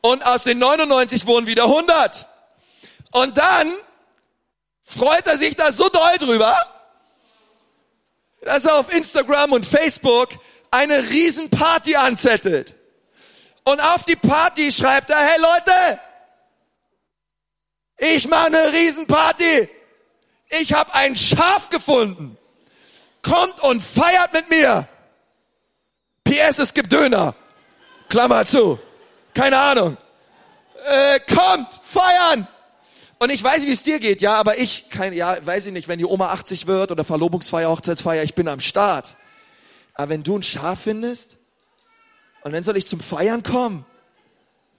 Und 0.00 0.24
aus 0.24 0.44
den 0.44 0.58
99 0.58 1.26
wurden 1.26 1.48
wieder 1.48 1.64
100. 1.64 2.28
Und 3.10 3.36
dann 3.36 3.74
freut 4.84 5.26
er 5.26 5.36
sich 5.36 5.56
da 5.56 5.72
so 5.72 5.88
doll 5.88 6.18
drüber, 6.20 6.54
dass 8.42 8.64
er 8.64 8.76
auf 8.76 8.94
Instagram 8.94 9.50
und 9.50 9.66
Facebook 9.66 10.28
eine 10.70 11.10
Riesenparty 11.10 11.96
anzettelt. 11.96 12.76
Und 13.64 13.80
auf 13.80 14.04
die 14.04 14.14
Party 14.14 14.70
schreibt 14.70 15.10
er, 15.10 15.18
hey 15.18 15.40
Leute, 15.40 16.00
ich 17.98 18.28
mache 18.28 18.46
eine 18.46 18.72
Riesenparty. 18.72 19.68
Ich 20.60 20.72
habe 20.72 20.94
ein 20.94 21.16
Schaf 21.16 21.68
gefunden. 21.68 22.38
Kommt 23.22 23.60
und 23.62 23.82
feiert 23.82 24.32
mit 24.32 24.48
mir. 24.48 24.88
PS, 26.24 26.58
es 26.58 26.74
gibt 26.74 26.92
Döner. 26.92 27.34
Klammer 28.08 28.46
zu. 28.46 28.78
Keine 29.34 29.58
Ahnung. 29.58 29.96
Äh, 30.86 31.20
kommt, 31.20 31.68
feiern. 31.82 32.46
Und 33.18 33.30
ich 33.30 33.42
weiß, 33.42 33.66
wie 33.66 33.72
es 33.72 33.82
dir 33.82 33.98
geht, 33.98 34.22
ja, 34.22 34.34
aber 34.34 34.58
ich, 34.58 34.88
kein, 34.90 35.12
ja, 35.12 35.36
weiß 35.44 35.66
ich 35.66 35.72
nicht, 35.72 35.88
wenn 35.88 35.98
die 35.98 36.04
Oma 36.04 36.28
80 36.28 36.68
wird 36.68 36.92
oder 36.92 37.04
Verlobungsfeier, 37.04 37.68
Hochzeitsfeier, 37.68 38.22
ich 38.22 38.34
bin 38.34 38.46
am 38.46 38.60
Start. 38.60 39.16
Aber 39.94 40.10
wenn 40.10 40.22
du 40.22 40.38
ein 40.38 40.44
Schaf 40.44 40.82
findest 40.82 41.38
und 42.42 42.52
dann 42.52 42.62
soll 42.62 42.76
ich 42.76 42.86
zum 42.86 43.00
Feiern 43.00 43.42
kommen, 43.42 43.84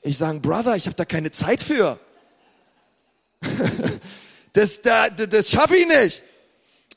ich 0.01 0.17
sagen, 0.17 0.41
Brother, 0.41 0.77
ich 0.77 0.85
habe 0.85 0.95
da 0.95 1.03
keine 1.03 1.31
Zeit 1.31 1.61
für. 1.61 1.99
das, 4.53 4.81
das, 4.81 5.11
das 5.29 5.51
schaffe 5.51 5.75
ich 5.75 5.87
nicht. 5.87 6.23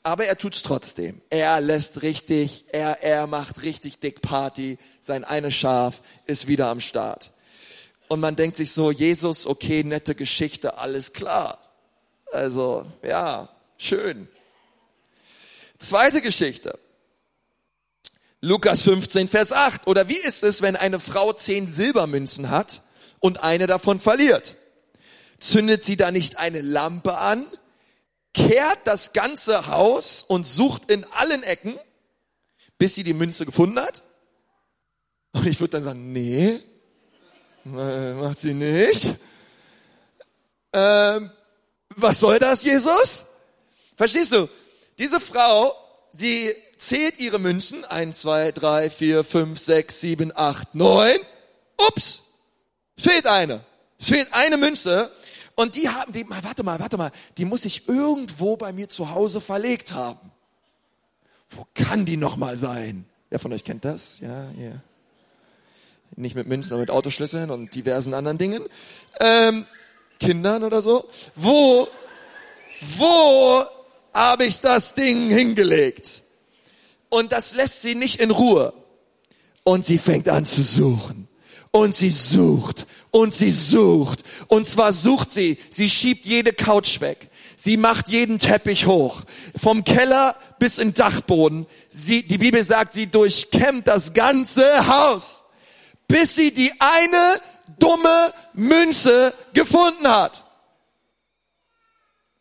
Aber 0.05 0.25
er 0.25 0.37
tut's 0.37 0.63
trotzdem. 0.63 1.21
Er 1.29 1.61
lässt 1.61 2.01
richtig, 2.01 2.65
er, 2.73 3.01
er 3.03 3.25
macht 3.25 3.63
richtig 3.63 3.99
dick 3.99 4.21
Party. 4.21 4.77
Sein 4.99 5.23
eine 5.23 5.49
Schaf 5.49 6.01
ist 6.25 6.47
wieder 6.47 6.67
am 6.67 6.81
Start. 6.81 7.31
Und 8.09 8.19
man 8.19 8.35
denkt 8.35 8.57
sich 8.57 8.73
so, 8.73 8.91
Jesus, 8.91 9.47
okay, 9.47 9.83
nette 9.83 10.13
Geschichte, 10.13 10.77
alles 10.77 11.13
klar. 11.13 11.57
Also, 12.33 12.85
ja, 13.01 13.47
schön. 13.77 14.27
Zweite 15.79 16.21
Geschichte. 16.21 16.77
Lukas 18.41 18.81
15, 18.81 19.29
Vers 19.29 19.53
8. 19.53 19.87
Oder 19.87 20.09
wie 20.09 20.17
ist 20.17 20.43
es, 20.43 20.61
wenn 20.61 20.75
eine 20.75 20.99
Frau 20.99 21.31
zehn 21.31 21.69
Silbermünzen 21.71 22.49
hat 22.49 22.81
und 23.21 23.41
eine 23.41 23.67
davon 23.67 24.01
verliert? 24.01 24.57
Zündet 25.43 25.83
sie 25.83 25.97
da 25.97 26.11
nicht 26.11 26.39
eine 26.39 26.61
Lampe 26.61 27.17
an, 27.17 27.45
kehrt 28.33 28.79
das 28.85 29.13
ganze 29.13 29.67
Haus 29.67 30.23
und 30.27 30.47
sucht 30.47 30.89
in 30.89 31.05
allen 31.11 31.43
Ecken, 31.43 31.77
bis 32.77 32.95
sie 32.95 33.03
die 33.03 33.13
Münze 33.13 33.45
gefunden 33.45 33.79
hat? 33.79 34.01
Und 35.33 35.45
ich 35.47 35.59
würde 35.59 35.71
dann 35.71 35.83
sagen, 35.83 36.13
nee, 36.13 36.59
macht 37.63 38.39
sie 38.39 38.53
nicht. 38.53 39.15
Ähm, 40.71 41.31
was 41.95 42.19
soll 42.19 42.39
das, 42.39 42.63
Jesus? 42.63 43.25
Verstehst 43.95 44.31
du? 44.31 44.49
Diese 44.97 45.19
Frau, 45.19 45.75
sie 46.13 46.55
zählt 46.77 47.19
ihre 47.19 47.39
Münzen. 47.39 47.85
Eins, 47.85 48.21
zwei, 48.21 48.51
drei, 48.51 48.89
vier, 48.89 49.23
fünf, 49.23 49.59
sechs, 49.59 49.99
sieben, 49.99 50.31
acht, 50.35 50.73
neun. 50.73 51.17
Ups, 51.87 52.23
fehlt 52.97 53.27
eine. 53.27 53.63
Es 53.99 54.09
fehlt 54.09 54.27
eine 54.31 54.57
Münze. 54.57 55.11
Und 55.55 55.75
die 55.75 55.89
haben, 55.89 56.11
die, 56.13 56.27
warte 56.27 56.63
mal, 56.63 56.79
warte 56.79 56.97
mal, 56.97 57.11
die 57.37 57.45
muss 57.45 57.65
ich 57.65 57.87
irgendwo 57.87 58.57
bei 58.57 58.73
mir 58.73 58.89
zu 58.89 59.11
Hause 59.11 59.39
verlegt 59.39 59.93
haben. 59.93 60.31
Wo 61.49 61.65
kann 61.75 62.05
die 62.05 62.17
noch 62.17 62.37
mal 62.37 62.57
sein? 62.57 63.05
Wer 63.29 63.39
von 63.39 63.53
euch 63.53 63.63
kennt 63.63 63.85
das? 63.85 64.19
Ja, 64.19 64.45
ja. 64.51 64.81
Nicht 66.15 66.35
mit 66.35 66.47
Münzen, 66.47 66.73
aber 66.73 66.81
mit 66.81 66.91
Autoschlüsseln 66.91 67.49
und 67.49 67.73
diversen 67.73 68.13
anderen 68.13 68.37
Dingen. 68.37 68.63
Ähm, 69.19 69.65
Kindern 70.19 70.63
oder 70.63 70.81
so. 70.81 71.07
Wo, 71.35 71.87
wo 72.97 73.63
habe 74.13 74.45
ich 74.45 74.59
das 74.59 74.93
Ding 74.93 75.29
hingelegt? 75.29 76.23
Und 77.09 77.31
das 77.31 77.55
lässt 77.55 77.81
sie 77.81 77.95
nicht 77.95 78.19
in 78.19 78.31
Ruhe. 78.31 78.73
Und 79.63 79.85
sie 79.85 79.97
fängt 79.97 80.29
an 80.29 80.45
zu 80.45 80.63
suchen. 80.63 81.27
Und 81.71 81.95
sie 81.95 82.09
sucht 82.09 82.85
und 83.13 83.35
sie 83.35 83.51
sucht. 83.51 84.23
Und 84.47 84.67
zwar 84.67 84.91
sucht 84.91 85.31
sie, 85.31 85.59
sie 85.69 85.87
schiebt 85.87 86.25
jede 86.25 86.51
Couch 86.51 86.99
weg. 86.99 87.29
Sie 87.55 87.77
macht 87.77 88.09
jeden 88.09 88.39
Teppich 88.39 88.87
hoch. 88.87 89.21
Vom 89.61 89.83
Keller 89.83 90.35
bis 90.57 90.79
in 90.79 90.95
Dachboden. 90.95 91.67
Sie, 91.91 92.23
die 92.23 92.39
Bibel 92.39 92.63
sagt, 92.63 92.95
sie 92.95 93.05
durchkämmt 93.07 93.87
das 93.87 94.13
ganze 94.13 94.87
Haus. 94.87 95.43
Bis 96.07 96.33
sie 96.33 96.51
die 96.51 96.73
eine 96.79 97.39
dumme 97.77 98.33
Münze 98.53 99.33
gefunden 99.53 100.07
hat. 100.07 100.45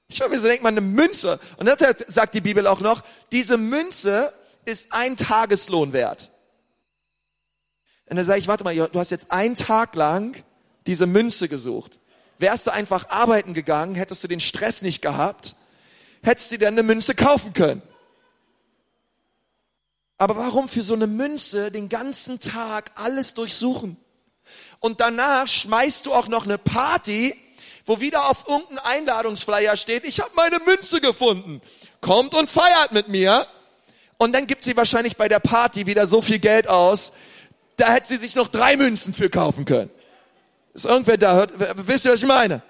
Ich 0.09 0.23
habe 0.23 0.31
mir 0.31 0.41
so 0.41 0.47
denkt 0.47 0.63
man 0.63 0.73
eine 0.73 0.81
Münze. 0.81 1.39
Und 1.59 1.67
das 1.67 1.77
sagt 2.09 2.33
die 2.33 2.41
Bibel 2.41 2.67
auch 2.67 2.81
noch, 2.81 3.03
diese 3.31 3.59
Münze 3.59 4.33
ist 4.65 4.95
ein 4.95 5.19
Tageslohn 5.19 5.93
wert. 5.93 6.31
Und 8.09 8.17
dann 8.17 8.25
sage 8.25 8.41
ich, 8.41 8.49
warte 8.49 8.65
mal, 8.65 8.75
du 8.75 8.99
hast 8.99 9.11
jetzt 9.11 9.31
einen 9.31 9.55
Tag 9.55 9.95
lang 9.95 10.43
diese 10.87 11.07
Münze 11.07 11.49
gesucht. 11.49 11.99
Wärst 12.39 12.67
du 12.67 12.73
einfach 12.73 13.11
arbeiten 13.11 13.55
gegangen, 13.55 13.95
hättest 13.95 14.25
du 14.25 14.29
den 14.29 14.41
Stress 14.41 14.83
nicht 14.83 15.03
gehabt, 15.03 15.55
hättest 16.23 16.53
du 16.53 16.59
dir 16.59 16.69
eine 16.69 16.83
Münze 16.83 17.15
kaufen 17.15 17.53
können. 17.53 17.83
Aber 20.19 20.37
warum 20.37 20.69
für 20.69 20.83
so 20.83 20.95
eine 20.95 21.07
Münze 21.07 21.71
den 21.71 21.89
ganzen 21.89 22.41
Tag 22.41 22.93
alles 22.95 23.35
durchsuchen? 23.35 23.97
Und 24.81 25.01
danach 25.01 25.49
schmeißt 25.49 26.07
du 26.07 26.13
auch 26.13 26.29
noch 26.29 26.45
eine 26.45 26.59
Party, 26.59 27.35
wo 27.87 28.01
wieder 28.01 28.29
auf 28.29 28.45
irgendein 28.49 28.79
Einladungsflyer 28.79 29.77
steht, 29.77 30.05
ich 30.05 30.21
habe 30.21 30.31
meine 30.35 30.59
Münze 30.61 31.01
gefunden. 31.01 31.61
Kommt 32.01 32.35
und 32.35 32.49
feiert 32.49 32.93
mit 32.93 33.09
mir. 33.09 33.47
Und 34.17 34.33
dann 34.33 34.47
gibt 34.47 34.65
sie 34.65 34.77
wahrscheinlich 34.77 35.17
bei 35.17 35.29
der 35.29 35.41
Party 35.41 35.87
wieder 35.87 36.07
so 36.07 36.23
viel 36.23 36.39
Geld 36.39 36.69
aus, 36.69 37.13
da 37.77 37.93
hätte 37.93 38.09
sie 38.09 38.17
sich 38.17 38.37
noch 38.37 38.49
drei 38.49 38.77
Münzen 38.77 39.15
für 39.15 39.31
kaufen 39.31 39.65
können. 39.65 39.91
Ist 40.75 40.87
irgendwer 40.87 41.19
da? 41.19 41.35
Hört, 41.35 41.53
wisst 41.87 42.05
ihr, 42.07 42.13
was 42.13 42.23
ich 42.23 42.29
meine? 42.29 42.63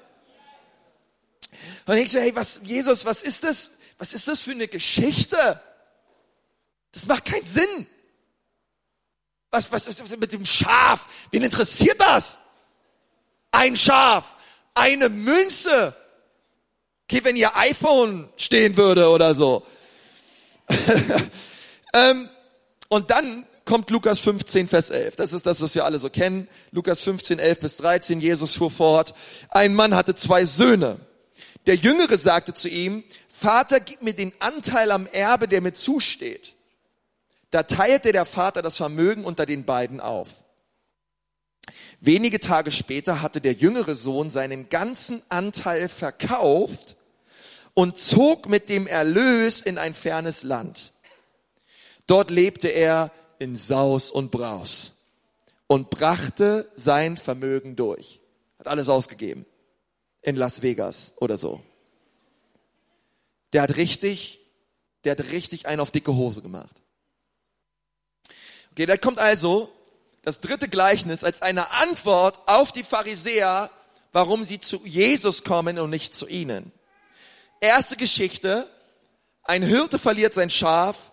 Und 1.86 1.96
ich 1.96 2.10
so, 2.10 2.18
hey, 2.18 2.34
was, 2.34 2.60
Jesus, 2.64 3.04
was 3.04 3.22
ist 3.22 3.44
das? 3.44 3.72
Was 3.98 4.14
ist 4.14 4.26
das 4.26 4.40
für 4.40 4.52
eine 4.52 4.68
Geschichte? 4.68 5.60
Das 6.92 7.06
macht 7.06 7.24
keinen 7.24 7.44
Sinn. 7.44 7.86
Was, 9.50 9.70
was 9.70 9.86
ist 9.86 10.18
mit 10.18 10.32
dem 10.32 10.44
Schaf? 10.44 11.06
Wen 11.30 11.42
interessiert 11.42 12.00
das? 12.00 12.38
Ein 13.50 13.76
Schaf, 13.76 14.36
eine 14.74 15.08
Münze. 15.08 15.94
Okay, 17.04 17.22
wenn 17.24 17.36
ihr 17.36 17.54
iPhone 17.56 18.32
stehen 18.36 18.76
würde 18.76 19.08
oder 19.10 19.34
so. 19.34 19.66
ähm, 21.92 22.30
und 22.88 23.10
dann 23.10 23.46
kommt 23.64 23.90
Lukas 23.90 24.20
15, 24.20 24.68
Vers 24.68 24.90
11. 24.90 25.16
Das 25.16 25.32
ist 25.32 25.46
das, 25.46 25.60
was 25.60 25.74
wir 25.74 25.84
alle 25.84 25.98
so 25.98 26.10
kennen. 26.10 26.48
Lukas 26.70 27.02
15, 27.02 27.38
11 27.38 27.60
bis 27.60 27.76
13. 27.78 28.20
Jesus 28.20 28.56
fuhr 28.56 28.70
fort. 28.70 29.14
Ein 29.48 29.74
Mann 29.74 29.94
hatte 29.94 30.14
zwei 30.14 30.44
Söhne. 30.44 30.98
Der 31.66 31.76
Jüngere 31.76 32.18
sagte 32.18 32.54
zu 32.54 32.68
ihm, 32.68 33.04
Vater, 33.28 33.80
gib 33.80 34.02
mir 34.02 34.14
den 34.14 34.32
Anteil 34.40 34.90
am 34.90 35.06
Erbe, 35.06 35.48
der 35.48 35.60
mir 35.60 35.72
zusteht. 35.72 36.54
Da 37.50 37.62
teilte 37.62 38.12
der 38.12 38.26
Vater 38.26 38.62
das 38.62 38.76
Vermögen 38.76 39.24
unter 39.24 39.46
den 39.46 39.64
beiden 39.64 40.00
auf. 40.00 40.44
Wenige 42.00 42.40
Tage 42.40 42.72
später 42.72 43.22
hatte 43.22 43.40
der 43.40 43.52
jüngere 43.52 43.94
Sohn 43.94 44.30
seinen 44.30 44.68
ganzen 44.68 45.22
Anteil 45.28 45.88
verkauft 45.88 46.96
und 47.74 47.96
zog 47.98 48.48
mit 48.48 48.68
dem 48.68 48.86
Erlös 48.86 49.60
in 49.60 49.78
ein 49.78 49.94
fernes 49.94 50.42
Land. 50.42 50.92
Dort 52.06 52.30
lebte 52.30 52.68
er 52.68 53.12
in 53.42 53.56
Saus 53.56 54.12
und 54.12 54.30
Braus 54.30 54.92
und 55.66 55.90
brachte 55.90 56.70
sein 56.76 57.16
Vermögen 57.16 57.74
durch. 57.74 58.20
Hat 58.58 58.68
alles 58.68 58.88
ausgegeben. 58.88 59.46
In 60.20 60.36
Las 60.36 60.62
Vegas 60.62 61.14
oder 61.16 61.36
so. 61.36 61.60
Der 63.52 63.62
hat 63.62 63.76
richtig, 63.76 64.38
der 65.02 65.12
hat 65.12 65.32
richtig 65.32 65.66
einen 65.66 65.80
auf 65.80 65.90
dicke 65.90 66.14
Hose 66.14 66.40
gemacht. 66.40 66.76
Okay, 68.70 68.86
da 68.86 68.96
kommt 68.96 69.18
also 69.18 69.72
das 70.22 70.40
dritte 70.40 70.68
Gleichnis 70.68 71.24
als 71.24 71.42
eine 71.42 71.72
Antwort 71.72 72.40
auf 72.46 72.70
die 72.70 72.84
Pharisäer, 72.84 73.70
warum 74.12 74.44
sie 74.44 74.60
zu 74.60 74.80
Jesus 74.84 75.42
kommen 75.42 75.80
und 75.80 75.90
nicht 75.90 76.14
zu 76.14 76.28
ihnen. 76.28 76.70
Erste 77.60 77.96
Geschichte, 77.96 78.68
ein 79.42 79.64
Hirte 79.64 79.98
verliert 79.98 80.32
sein 80.32 80.48
Schaf 80.48 81.10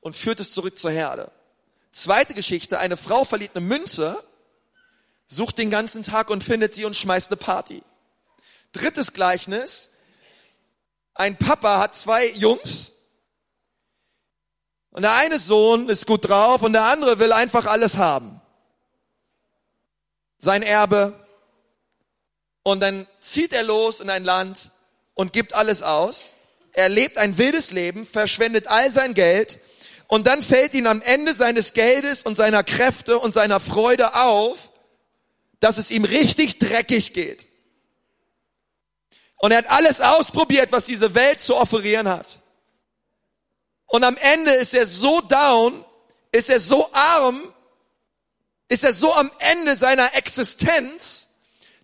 und 0.00 0.16
führt 0.16 0.40
es 0.40 0.52
zurück 0.52 0.78
zur 0.78 0.90
Herde. 0.90 1.32
Zweite 1.96 2.34
Geschichte, 2.34 2.78
eine 2.78 2.98
Frau 2.98 3.24
verliert 3.24 3.56
eine 3.56 3.64
Münze, 3.64 4.22
sucht 5.26 5.56
den 5.56 5.70
ganzen 5.70 6.02
Tag 6.02 6.28
und 6.28 6.44
findet 6.44 6.74
sie 6.74 6.84
und 6.84 6.94
schmeißt 6.94 7.30
eine 7.30 7.38
Party. 7.38 7.82
Drittes 8.72 9.14
Gleichnis, 9.14 9.92
ein 11.14 11.38
Papa 11.38 11.78
hat 11.78 11.94
zwei 11.94 12.28
Jungs 12.32 12.92
und 14.90 15.04
der 15.04 15.14
eine 15.14 15.38
Sohn 15.38 15.88
ist 15.88 16.06
gut 16.06 16.28
drauf 16.28 16.60
und 16.60 16.74
der 16.74 16.84
andere 16.84 17.18
will 17.18 17.32
einfach 17.32 17.64
alles 17.64 17.96
haben. 17.96 18.42
Sein 20.36 20.62
Erbe. 20.62 21.18
Und 22.62 22.80
dann 22.80 23.06
zieht 23.20 23.54
er 23.54 23.62
los 23.62 24.00
in 24.00 24.10
ein 24.10 24.24
Land 24.24 24.70
und 25.14 25.32
gibt 25.32 25.54
alles 25.54 25.82
aus. 25.82 26.34
Er 26.74 26.90
lebt 26.90 27.16
ein 27.16 27.38
wildes 27.38 27.72
Leben, 27.72 28.04
verschwendet 28.04 28.66
all 28.66 28.90
sein 28.90 29.14
Geld 29.14 29.58
und 30.08 30.26
dann 30.26 30.42
fällt 30.42 30.74
ihm 30.74 30.86
am 30.86 31.02
Ende 31.02 31.34
seines 31.34 31.72
Geldes 31.72 32.22
und 32.22 32.36
seiner 32.36 32.62
Kräfte 32.62 33.18
und 33.18 33.34
seiner 33.34 33.60
Freude 33.60 34.14
auf, 34.14 34.72
dass 35.60 35.78
es 35.78 35.90
ihm 35.90 36.04
richtig 36.04 36.58
dreckig 36.58 37.12
geht. 37.12 37.48
Und 39.38 39.50
er 39.52 39.58
hat 39.58 39.70
alles 39.70 40.00
ausprobiert, 40.00 40.72
was 40.72 40.84
diese 40.84 41.14
Welt 41.14 41.40
zu 41.40 41.56
offerieren 41.56 42.08
hat. 42.08 42.40
Und 43.86 44.04
am 44.04 44.16
Ende 44.16 44.52
ist 44.52 44.74
er 44.74 44.86
so 44.86 45.20
down, 45.20 45.84
ist 46.32 46.50
er 46.50 46.60
so 46.60 46.90
arm, 46.92 47.52
ist 48.68 48.84
er 48.84 48.92
so 48.92 49.12
am 49.14 49.30
Ende 49.38 49.76
seiner 49.76 50.14
Existenz, 50.16 51.28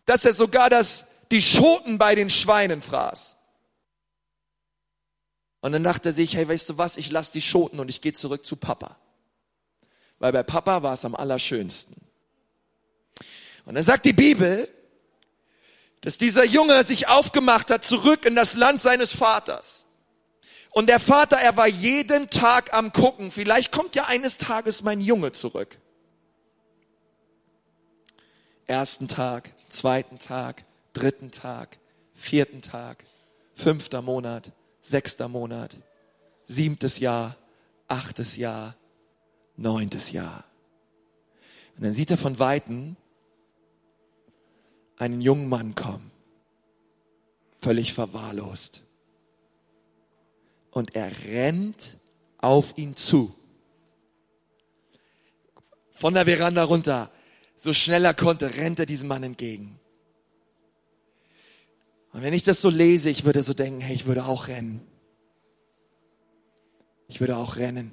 dass 0.05 0.25
er 0.25 0.33
sogar 0.33 0.71
das, 0.71 1.07
die 1.31 1.43
Schoten 1.43 1.99
bei 1.99 2.15
den 2.15 2.31
Schweinen 2.31 2.83
fraß. 2.83 3.37
Und 5.63 5.73
dann 5.73 5.85
dachte 5.85 6.11
er 6.11 6.13
sich, 6.13 6.35
hey, 6.35 6.47
weißt 6.47 6.71
du 6.71 6.79
was, 6.79 6.97
ich 6.97 7.11
lasse 7.11 7.33
die 7.33 7.41
Schoten 7.41 7.79
und 7.79 7.89
ich 7.89 8.01
gehe 8.01 8.13
zurück 8.13 8.45
zu 8.45 8.57
Papa. 8.57 8.97
Weil 10.19 10.33
bei 10.33 10.43
Papa 10.43 10.83
war 10.83 10.95
es 10.95 11.05
am 11.05 11.15
allerschönsten. 11.15 11.97
Und 13.65 13.77
dann 13.77 13.85
sagt 13.85 14.05
die 14.05 14.13
Bibel, 14.13 14.69
dass 16.01 16.19
dieser 16.19 16.45
Junge 16.45 16.83
sich 16.83 17.09
aufgemacht 17.09 17.71
hat, 17.71 17.85
zurück 17.85 18.27
in 18.27 18.35
das 18.35 18.55
Land 18.55 18.83
seines 18.83 19.13
Vaters. 19.13 19.87
Und 20.71 20.89
der 20.89 20.99
Vater, 20.99 21.37
er 21.37 21.57
war 21.57 21.69
jeden 21.69 22.29
Tag 22.29 22.75
am 22.75 22.93
gucken. 22.93 23.31
Vielleicht 23.31 23.71
kommt 23.71 23.95
ja 23.95 24.07
eines 24.07 24.39
Tages 24.39 24.83
mein 24.83 25.01
Junge 25.01 25.31
zurück. 25.31 25.79
Ersten 28.67 29.07
Tag, 29.07 29.53
zweiten 29.69 30.19
Tag, 30.19 30.65
dritten 30.93 31.31
Tag, 31.31 31.79
vierten 32.15 32.63
Tag, 32.63 33.05
fünfter 33.55 34.03
Monat, 34.03 34.51
sechster 34.83 35.29
Monat, 35.29 35.77
siebtes 36.45 36.99
Jahr, 36.99 37.37
achtes 37.89 38.37
Jahr, 38.37 38.77
neuntes 39.57 40.13
Jahr. 40.13 40.45
Und 41.77 41.85
dann 41.85 41.95
sieht 41.95 42.11
er 42.11 42.19
von 42.19 42.39
Weitem 42.39 42.97
einen 44.97 45.21
jungen 45.21 45.49
Mann 45.49 45.75
kommen, 45.75 46.11
völlig 47.59 47.95
verwahrlost 47.95 48.83
und 50.73 50.95
er 50.97 51.13
rennt 51.27 51.99
auf 52.39 52.77
ihn 52.77 52.97
zu. 52.97 53.33
Von 55.91 56.15
der 56.15 56.25
Veranda 56.25 56.65
runter, 56.65 57.11
so 57.55 57.73
schnell 57.73 58.05
er 58.05 58.15
konnte, 58.15 58.57
rennt 58.57 58.81
er 58.81 58.87
diesem 58.87 59.09
Mann 59.09 59.23
entgegen. 59.23 59.79
Und 62.13 62.23
wenn 62.23 62.35
ich 62.35 62.43
das 62.43 62.61
so 62.61 62.69
lese, 62.69 63.11
ich 63.11 63.25
würde 63.25 63.43
so 63.43 63.55
denken, 63.55 63.81
hey, 63.81 63.95
ich 63.95 64.07
würde 64.07 64.27
auch 64.27 64.49
rennen. 64.49 64.87
Ich 67.09 67.21
würde 67.21 67.37
auch 67.37 67.57
rennen. 67.57 67.93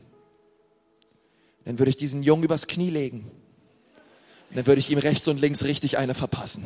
Dann 1.65 1.79
würde 1.79 1.89
ich 1.89 1.95
diesen 1.95 2.23
Jungen 2.23 2.43
übers 2.43 2.67
Knie 2.67 2.89
legen. 2.89 3.32
Und 4.49 4.58
dann 4.58 4.67
würde 4.67 4.79
ich 4.79 4.89
ihm 4.89 4.97
rechts 4.97 5.27
und 5.27 5.39
links 5.39 5.63
richtig 5.63 5.97
eine 5.97 6.15
verpassen. 6.15 6.65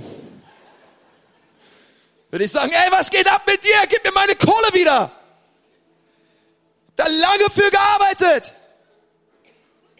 Würde 2.32 2.46
ich 2.46 2.52
sagen, 2.52 2.72
ey, 2.72 2.92
was 2.92 3.12
geht 3.12 3.32
ab 3.32 3.44
mit 3.46 3.64
dir? 3.64 3.76
Gib 3.90 4.04
mir 4.04 4.12
meine 4.12 4.36
Kohle 4.36 4.74
wieder. 4.74 5.12
Da 6.96 7.08
lange 7.08 7.44
für 7.52 7.70
gearbeitet. 7.70 8.56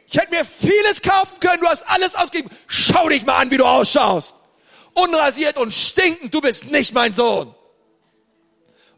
Ich 0.08 0.18
hätte 0.18 0.32
mir 0.32 0.46
vieles 0.46 1.02
kaufen 1.02 1.40
können, 1.40 1.60
du 1.60 1.68
hast 1.68 1.84
alles 1.90 2.16
ausgegeben. 2.16 2.50
Schau 2.68 3.10
dich 3.10 3.26
mal 3.26 3.40
an, 3.40 3.52
wie 3.52 3.58
du 3.58 3.66
ausschaust. 3.66 4.36
Unrasiert 4.94 5.58
und 5.58 5.74
stinkend, 5.74 6.34
du 6.34 6.42
bist 6.42 6.72
nicht 6.72 6.94
mein 6.94 7.14
Sohn. 7.14 7.54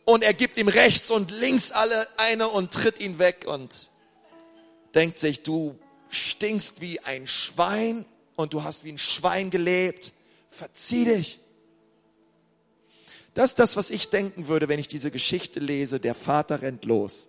Und 0.04 0.24
er 0.24 0.34
gibt 0.34 0.58
ihm 0.58 0.68
rechts 0.68 1.10
und 1.10 1.32
links 1.32 1.72
alle 1.72 2.08
eine 2.18 2.50
und 2.50 2.72
tritt 2.72 3.00
ihn 3.00 3.18
weg 3.18 3.46
und 3.48 3.90
denkt 4.94 5.20
sich, 5.20 5.44
du 5.44 5.78
stinkst 6.10 6.82
wie 6.82 7.00
ein 7.02 7.28
Schwein 7.28 8.06
und 8.36 8.54
du 8.54 8.64
hast 8.64 8.84
wie 8.84 8.92
ein 8.92 8.98
Schwein 8.98 9.50
gelebt. 9.50 10.14
Verzieh 10.50 11.06
dich. 11.06 11.40
Das 13.34 13.52
ist 13.52 13.60
das, 13.60 13.76
was 13.76 13.90
ich 13.90 14.10
denken 14.10 14.48
würde, 14.48 14.70
wenn 14.70 14.80
ich 14.80 14.88
diese 14.88 15.12
Geschichte 15.12 15.60
lese. 15.60 16.00
Der 16.00 16.16
Vater 16.16 16.62
rennt 16.62 16.86
los. 16.86 17.28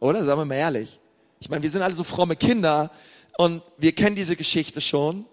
Oder? 0.00 0.24
Sagen 0.24 0.40
wir 0.40 0.44
mal 0.46 0.54
ehrlich. 0.54 1.00
Ich 1.40 1.50
meine, 1.50 1.62
wir 1.62 1.70
sind 1.70 1.82
alle 1.82 1.94
so 1.94 2.04
fromme 2.04 2.36
Kinder 2.36 2.90
und 3.36 3.62
wir 3.76 3.94
kennen 3.94 4.16
diese 4.16 4.36
Geschichte 4.36 4.80
schon. 4.80 5.26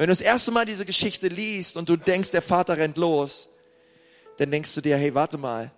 Wenn 0.00 0.06
du 0.06 0.12
das 0.12 0.22
erste 0.22 0.50
Mal 0.50 0.64
diese 0.64 0.86
Geschichte 0.86 1.28
liest 1.28 1.76
und 1.76 1.90
du 1.90 1.94
denkst, 1.94 2.30
der 2.30 2.40
Vater 2.40 2.78
rennt 2.78 2.96
los, 2.96 3.50
dann 4.38 4.50
denkst 4.50 4.74
du 4.74 4.80
dir, 4.80 4.96
hey, 4.96 5.14
warte 5.14 5.36
mal, 5.36 5.72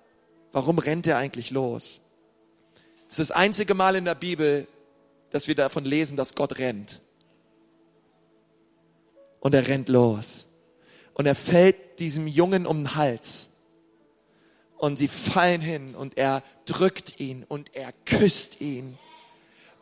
warum 0.52 0.78
rennt 0.78 1.08
er 1.08 1.16
eigentlich 1.16 1.50
los? 1.50 2.02
Es 3.10 3.18
ist 3.18 3.30
das 3.30 3.36
einzige 3.36 3.74
Mal 3.74 3.96
in 3.96 4.04
der 4.04 4.14
Bibel, 4.14 4.68
dass 5.30 5.48
wir 5.48 5.56
davon 5.56 5.84
lesen, 5.84 6.16
dass 6.16 6.36
Gott 6.36 6.60
rennt. 6.60 7.00
Und 9.40 9.56
er 9.56 9.66
rennt 9.66 9.88
los. 9.88 10.46
Und 11.14 11.26
er 11.26 11.34
fällt 11.34 11.98
diesem 11.98 12.28
Jungen 12.28 12.64
um 12.64 12.84
den 12.84 12.94
Hals 12.94 13.50
und 14.76 15.00
sie 15.00 15.08
fallen 15.08 15.60
hin 15.60 15.96
und 15.96 16.16
er 16.16 16.44
drückt 16.64 17.18
ihn 17.18 17.42
und 17.48 17.74
er 17.74 17.92
küsst 18.06 18.60
ihn 18.60 18.96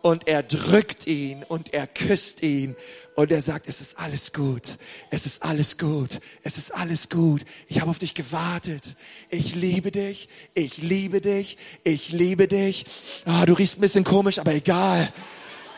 und 0.02 0.26
er 0.28 0.42
drückt 0.42 1.06
ihn 1.06 1.44
und 1.44 1.74
er 1.74 1.86
küsst 1.86 2.42
ihn 2.42 2.74
und 3.16 3.30
er 3.30 3.40
sagt, 3.40 3.68
es 3.68 3.80
ist 3.80 3.98
alles 3.98 4.32
gut, 4.32 4.78
es 5.10 5.26
ist 5.26 5.42
alles 5.42 5.76
gut, 5.76 6.20
es 6.42 6.58
ist 6.58 6.70
alles 6.74 7.08
gut. 7.08 7.42
Ich 7.66 7.80
habe 7.80 7.90
auf 7.90 7.98
dich 7.98 8.14
gewartet. 8.14 8.96
Ich 9.28 9.54
liebe 9.54 9.90
dich, 9.90 10.28
ich 10.54 10.78
liebe 10.78 11.20
dich, 11.20 11.58
ich 11.84 12.12
liebe 12.12 12.48
dich. 12.48 12.84
Ah, 13.26 13.44
du 13.44 13.52
riechst 13.52 13.78
ein 13.78 13.82
bisschen 13.82 14.04
komisch, 14.04 14.38
aber 14.38 14.54
egal. 14.54 15.12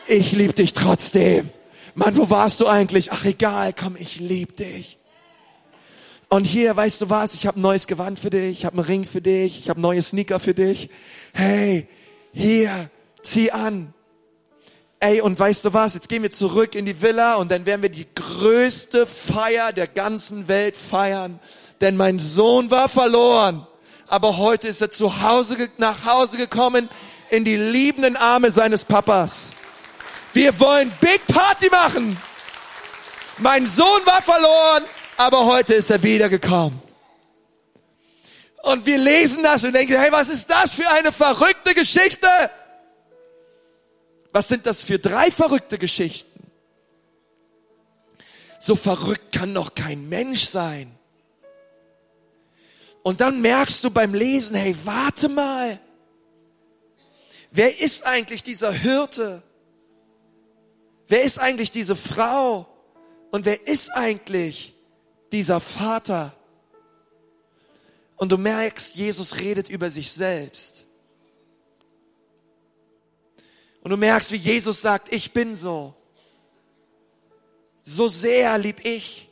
Ich 0.07 0.31
liebe 0.31 0.53
dich 0.53 0.73
trotzdem. 0.73 1.49
Mann, 1.95 2.15
wo 2.17 2.29
warst 2.29 2.61
du 2.61 2.67
eigentlich? 2.67 3.11
Ach 3.11 3.25
egal, 3.25 3.73
komm, 3.73 3.95
ich 3.97 4.19
liebe 4.19 4.53
dich. 4.53 4.97
Und 6.29 6.45
hier, 6.45 6.75
weißt 6.75 7.01
du 7.01 7.09
was, 7.09 7.35
ich 7.35 7.45
habe 7.45 7.59
ein 7.59 7.61
neues 7.61 7.85
Gewand 7.85 8.19
für 8.19 8.31
dich, 8.31 8.59
ich 8.59 8.65
habe 8.65 8.77
einen 8.77 8.85
Ring 8.85 9.03
für 9.05 9.21
dich, 9.21 9.59
ich 9.59 9.69
habe 9.69 9.79
neue 9.79 10.01
Sneaker 10.01 10.39
für 10.39 10.55
dich. 10.55 10.89
Hey, 11.33 11.87
hier, 12.33 12.89
zieh 13.21 13.51
an. 13.51 13.93
Ey, 15.05 15.19
und 15.19 15.37
weißt 15.37 15.65
du 15.65 15.73
was, 15.73 15.95
jetzt 15.95 16.07
gehen 16.07 16.23
wir 16.23 16.31
zurück 16.31 16.75
in 16.75 16.85
die 16.85 17.01
Villa 17.01 17.33
und 17.33 17.51
dann 17.51 17.65
werden 17.65 17.81
wir 17.81 17.89
die 17.89 18.07
größte 18.15 19.05
Feier 19.05 19.73
der 19.73 19.85
ganzen 19.85 20.47
Welt 20.47 20.77
feiern. 20.77 21.41
Denn 21.81 21.97
mein 21.97 22.19
Sohn 22.19 22.71
war 22.71 22.87
verloren, 22.87 23.67
aber 24.07 24.37
heute 24.37 24.69
ist 24.69 24.81
er 24.81 24.91
zu 24.91 25.21
Hause, 25.21 25.69
nach 25.77 26.05
Hause 26.05 26.37
gekommen 26.37 26.87
in 27.29 27.43
die 27.43 27.57
liebenden 27.57 28.15
Arme 28.15 28.49
seines 28.49 28.85
Papas. 28.85 29.51
Wir 30.31 30.57
wollen 30.61 30.89
Big 31.01 31.27
Party 31.27 31.69
machen. 31.69 32.17
Mein 33.39 33.65
Sohn 33.65 34.05
war 34.05 34.21
verloren, 34.21 34.85
aber 35.17 35.45
heute 35.47 35.73
ist 35.73 35.91
er 35.91 36.01
wiedergekommen. 36.01 36.81
Und 38.61 38.85
wir 38.85 38.99
lesen 38.99 39.43
das 39.43 39.65
und 39.65 39.73
denken, 39.73 39.97
hey, 39.97 40.13
was 40.13 40.29
ist 40.29 40.49
das 40.49 40.73
für 40.73 40.89
eine 40.91 41.11
verrückte 41.11 41.73
Geschichte? 41.73 42.29
Was 44.33 44.47
sind 44.47 44.65
das 44.65 44.81
für 44.81 44.99
drei 44.99 45.31
verrückte 45.31 45.77
Geschichten? 45.77 46.31
So 48.59 48.75
verrückt 48.75 49.31
kann 49.31 49.53
doch 49.53 49.75
kein 49.75 50.09
Mensch 50.09 50.45
sein. 50.45 50.97
Und 53.03 53.21
dann 53.21 53.41
merkst 53.41 53.83
du 53.83 53.91
beim 53.91 54.13
Lesen, 54.13 54.55
hey, 54.55 54.75
warte 54.83 55.29
mal. 55.29 55.79
Wer 57.51 57.79
ist 57.79 58.05
eigentlich 58.07 58.41
dieser 58.41 58.71
Hirte? 58.71 59.43
Wer 61.07 61.23
ist 61.23 61.39
eigentlich 61.39 61.69
diese 61.69 61.95
Frau? 61.95 62.67
Und 63.31 63.45
wer 63.45 63.67
ist 63.67 63.89
eigentlich 63.89 64.73
dieser 65.31 65.61
Vater? 65.61 66.33
Und 68.15 68.31
du 68.31 68.37
merkst, 68.37 68.95
Jesus 68.95 69.39
redet 69.39 69.69
über 69.69 69.91
sich 69.91 70.11
selbst. 70.11 70.85
Und 73.83 73.91
du 73.91 73.97
merkst, 73.97 74.31
wie 74.31 74.37
Jesus 74.37 74.81
sagt, 74.81 75.11
ich 75.11 75.33
bin 75.33 75.55
so. 75.55 75.93
So 77.83 78.07
sehr 78.07 78.57
lieb 78.57 78.85
ich 78.85 79.27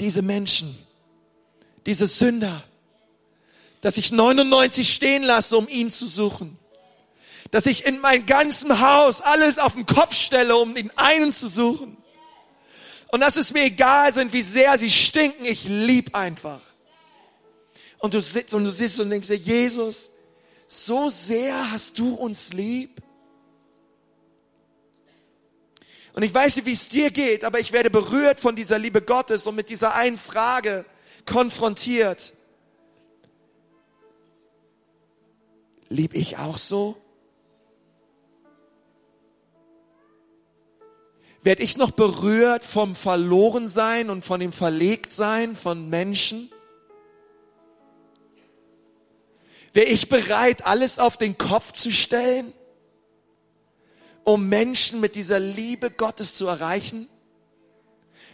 diese 0.00 0.22
Menschen, 0.22 0.76
diese 1.86 2.08
Sünder, 2.08 2.64
dass 3.80 3.96
ich 3.98 4.10
99 4.10 4.92
stehen 4.92 5.22
lasse, 5.22 5.56
um 5.56 5.68
ihn 5.68 5.90
zu 5.90 6.06
suchen. 6.06 6.58
Dass 7.52 7.66
ich 7.66 7.84
in 7.84 8.00
mein 8.00 8.26
ganzem 8.26 8.80
Haus 8.80 9.20
alles 9.20 9.58
auf 9.58 9.74
den 9.74 9.86
Kopf 9.86 10.14
stelle, 10.14 10.56
um 10.56 10.74
den 10.74 10.90
einen 10.96 11.32
zu 11.32 11.48
suchen. 11.48 11.96
Und 13.08 13.20
dass 13.20 13.36
es 13.36 13.52
mir 13.52 13.64
egal 13.64 14.12
sind, 14.12 14.32
wie 14.32 14.42
sehr 14.42 14.78
sie 14.78 14.90
stinken, 14.90 15.44
ich 15.44 15.64
lieb 15.68 16.14
einfach. 16.14 16.60
Und 17.98 18.14
du 18.14 18.20
sitzt 18.20 18.54
und 18.54 18.64
du 18.64 18.70
sitzt 18.70 18.98
und 18.98 19.10
denkst 19.10 19.28
dir, 19.28 19.36
Jesus, 19.36 20.10
so 20.66 21.10
sehr 21.10 21.70
hast 21.70 21.98
du 21.98 22.14
uns 22.14 22.52
lieb. 22.52 23.01
Und 26.14 26.22
ich 26.22 26.34
weiß 26.34 26.56
nicht, 26.56 26.66
wie 26.66 26.72
es 26.72 26.88
dir 26.88 27.10
geht, 27.10 27.44
aber 27.44 27.58
ich 27.58 27.72
werde 27.72 27.90
berührt 27.90 28.38
von 28.38 28.54
dieser 28.54 28.78
Liebe 28.78 29.00
Gottes 29.00 29.46
und 29.46 29.54
mit 29.54 29.70
dieser 29.70 29.94
einen 29.94 30.18
Frage 30.18 30.84
konfrontiert. 31.24 32.34
Lieb 35.88 36.14
ich 36.14 36.38
auch 36.38 36.58
so? 36.58 36.96
Werde 41.42 41.62
ich 41.62 41.76
noch 41.76 41.90
berührt 41.90 42.64
vom 42.64 42.94
Verlorensein 42.94 44.10
und 44.10 44.24
von 44.24 44.38
dem 44.38 44.52
Verlegtsein 44.52 45.56
von 45.56 45.88
Menschen? 45.88 46.50
Wäre 49.72 49.86
ich 49.86 50.08
bereit, 50.08 50.66
alles 50.66 50.98
auf 50.98 51.16
den 51.16 51.38
Kopf 51.38 51.72
zu 51.72 51.90
stellen? 51.90 52.52
Um 54.24 54.48
Menschen 54.48 55.00
mit 55.00 55.14
dieser 55.14 55.40
Liebe 55.40 55.90
Gottes 55.90 56.34
zu 56.34 56.46
erreichen? 56.46 57.08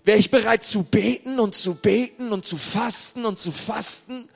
Wäre 0.04 0.18
ich 0.18 0.30
bereit 0.30 0.64
zu 0.64 0.84
beten 0.84 1.38
und 1.40 1.54
zu 1.54 1.74
beten 1.74 2.32
und 2.32 2.46
zu 2.46 2.56
fasten 2.56 3.24
und 3.24 3.38
zu 3.38 3.52
fasten 3.52 4.28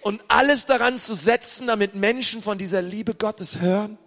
und 0.00 0.22
alles 0.28 0.66
daran 0.66 0.98
zu 0.98 1.14
setzen, 1.14 1.68
damit 1.68 1.94
Menschen 1.94 2.42
von 2.42 2.58
dieser 2.58 2.82
Liebe 2.82 3.14
Gottes 3.14 3.60
hören? 3.60 3.98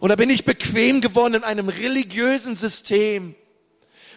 Oder 0.00 0.16
bin 0.16 0.30
ich 0.30 0.44
bequem 0.44 1.00
geworden 1.00 1.34
in 1.34 1.44
einem 1.44 1.68
religiösen 1.68 2.56
System, 2.56 3.34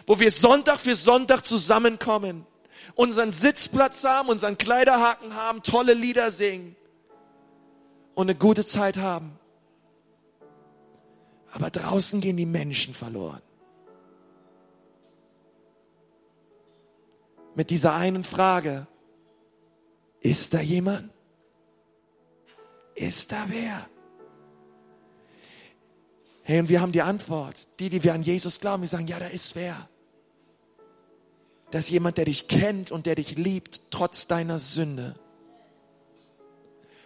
wo 0.06 0.18
wir 0.18 0.30
Sonntag 0.30 0.78
für 0.78 0.96
Sonntag 0.96 1.44
zusammenkommen, 1.44 2.46
unseren 2.94 3.32
Sitzplatz 3.32 4.04
haben, 4.04 4.28
unseren 4.28 4.58
Kleiderhaken 4.58 5.34
haben, 5.34 5.62
tolle 5.62 5.94
Lieder 5.94 6.30
singen 6.30 6.76
und 8.14 8.28
eine 8.28 8.38
gute 8.38 8.64
Zeit 8.64 8.96
haben? 8.96 9.38
Aber 11.56 11.70
draußen 11.70 12.20
gehen 12.20 12.36
die 12.36 12.44
Menschen 12.44 12.92
verloren. 12.92 13.40
Mit 17.54 17.70
dieser 17.70 17.94
einen 17.94 18.24
Frage, 18.24 18.86
ist 20.20 20.52
da 20.52 20.60
jemand? 20.60 21.10
Ist 22.94 23.32
da 23.32 23.42
wer? 23.48 23.88
Hey, 26.42 26.60
und 26.60 26.68
wir 26.68 26.82
haben 26.82 26.92
die 26.92 27.00
Antwort. 27.00 27.68
Die, 27.80 27.88
die 27.88 28.04
wir 28.04 28.12
an 28.12 28.22
Jesus 28.22 28.60
glauben, 28.60 28.82
wir 28.82 28.88
sagen, 28.90 29.06
ja, 29.06 29.18
da 29.18 29.26
ist 29.26 29.56
wer. 29.56 29.88
Da 31.70 31.78
ist 31.78 31.88
jemand, 31.88 32.18
der 32.18 32.26
dich 32.26 32.48
kennt 32.48 32.90
und 32.90 33.06
der 33.06 33.14
dich 33.14 33.36
liebt, 33.36 33.80
trotz 33.90 34.26
deiner 34.26 34.58
Sünde. 34.58 35.14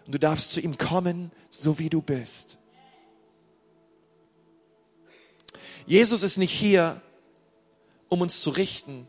Und 0.06 0.12
du 0.16 0.18
darfst 0.18 0.50
zu 0.50 0.60
ihm 0.60 0.76
kommen, 0.76 1.30
so 1.50 1.78
wie 1.78 1.88
du 1.88 2.02
bist. 2.02 2.60
Jesus 5.87 6.23
ist 6.23 6.37
nicht 6.37 6.53
hier, 6.53 7.01
um 8.09 8.21
uns 8.21 8.40
zu 8.40 8.51
richten. 8.51 9.07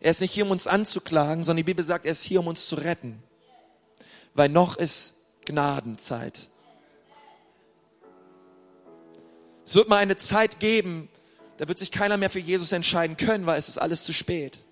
Er 0.00 0.10
ist 0.10 0.20
nicht 0.20 0.32
hier, 0.32 0.44
um 0.44 0.50
uns 0.50 0.66
anzuklagen, 0.66 1.44
sondern 1.44 1.58
die 1.58 1.70
Bibel 1.70 1.84
sagt, 1.84 2.04
er 2.04 2.12
ist 2.12 2.24
hier, 2.24 2.40
um 2.40 2.48
uns 2.48 2.66
zu 2.66 2.76
retten. 2.76 3.22
Weil 4.34 4.48
noch 4.48 4.76
ist 4.76 5.14
Gnadenzeit. 5.44 6.48
Es 9.64 9.76
wird 9.76 9.88
mal 9.88 9.98
eine 9.98 10.16
Zeit 10.16 10.58
geben, 10.58 11.08
da 11.58 11.68
wird 11.68 11.78
sich 11.78 11.92
keiner 11.92 12.16
mehr 12.16 12.30
für 12.30 12.40
Jesus 12.40 12.72
entscheiden 12.72 13.16
können, 13.16 13.46
weil 13.46 13.58
es 13.58 13.68
ist 13.68 13.78
alles 13.78 14.02
zu 14.04 14.12
spät. 14.12 14.64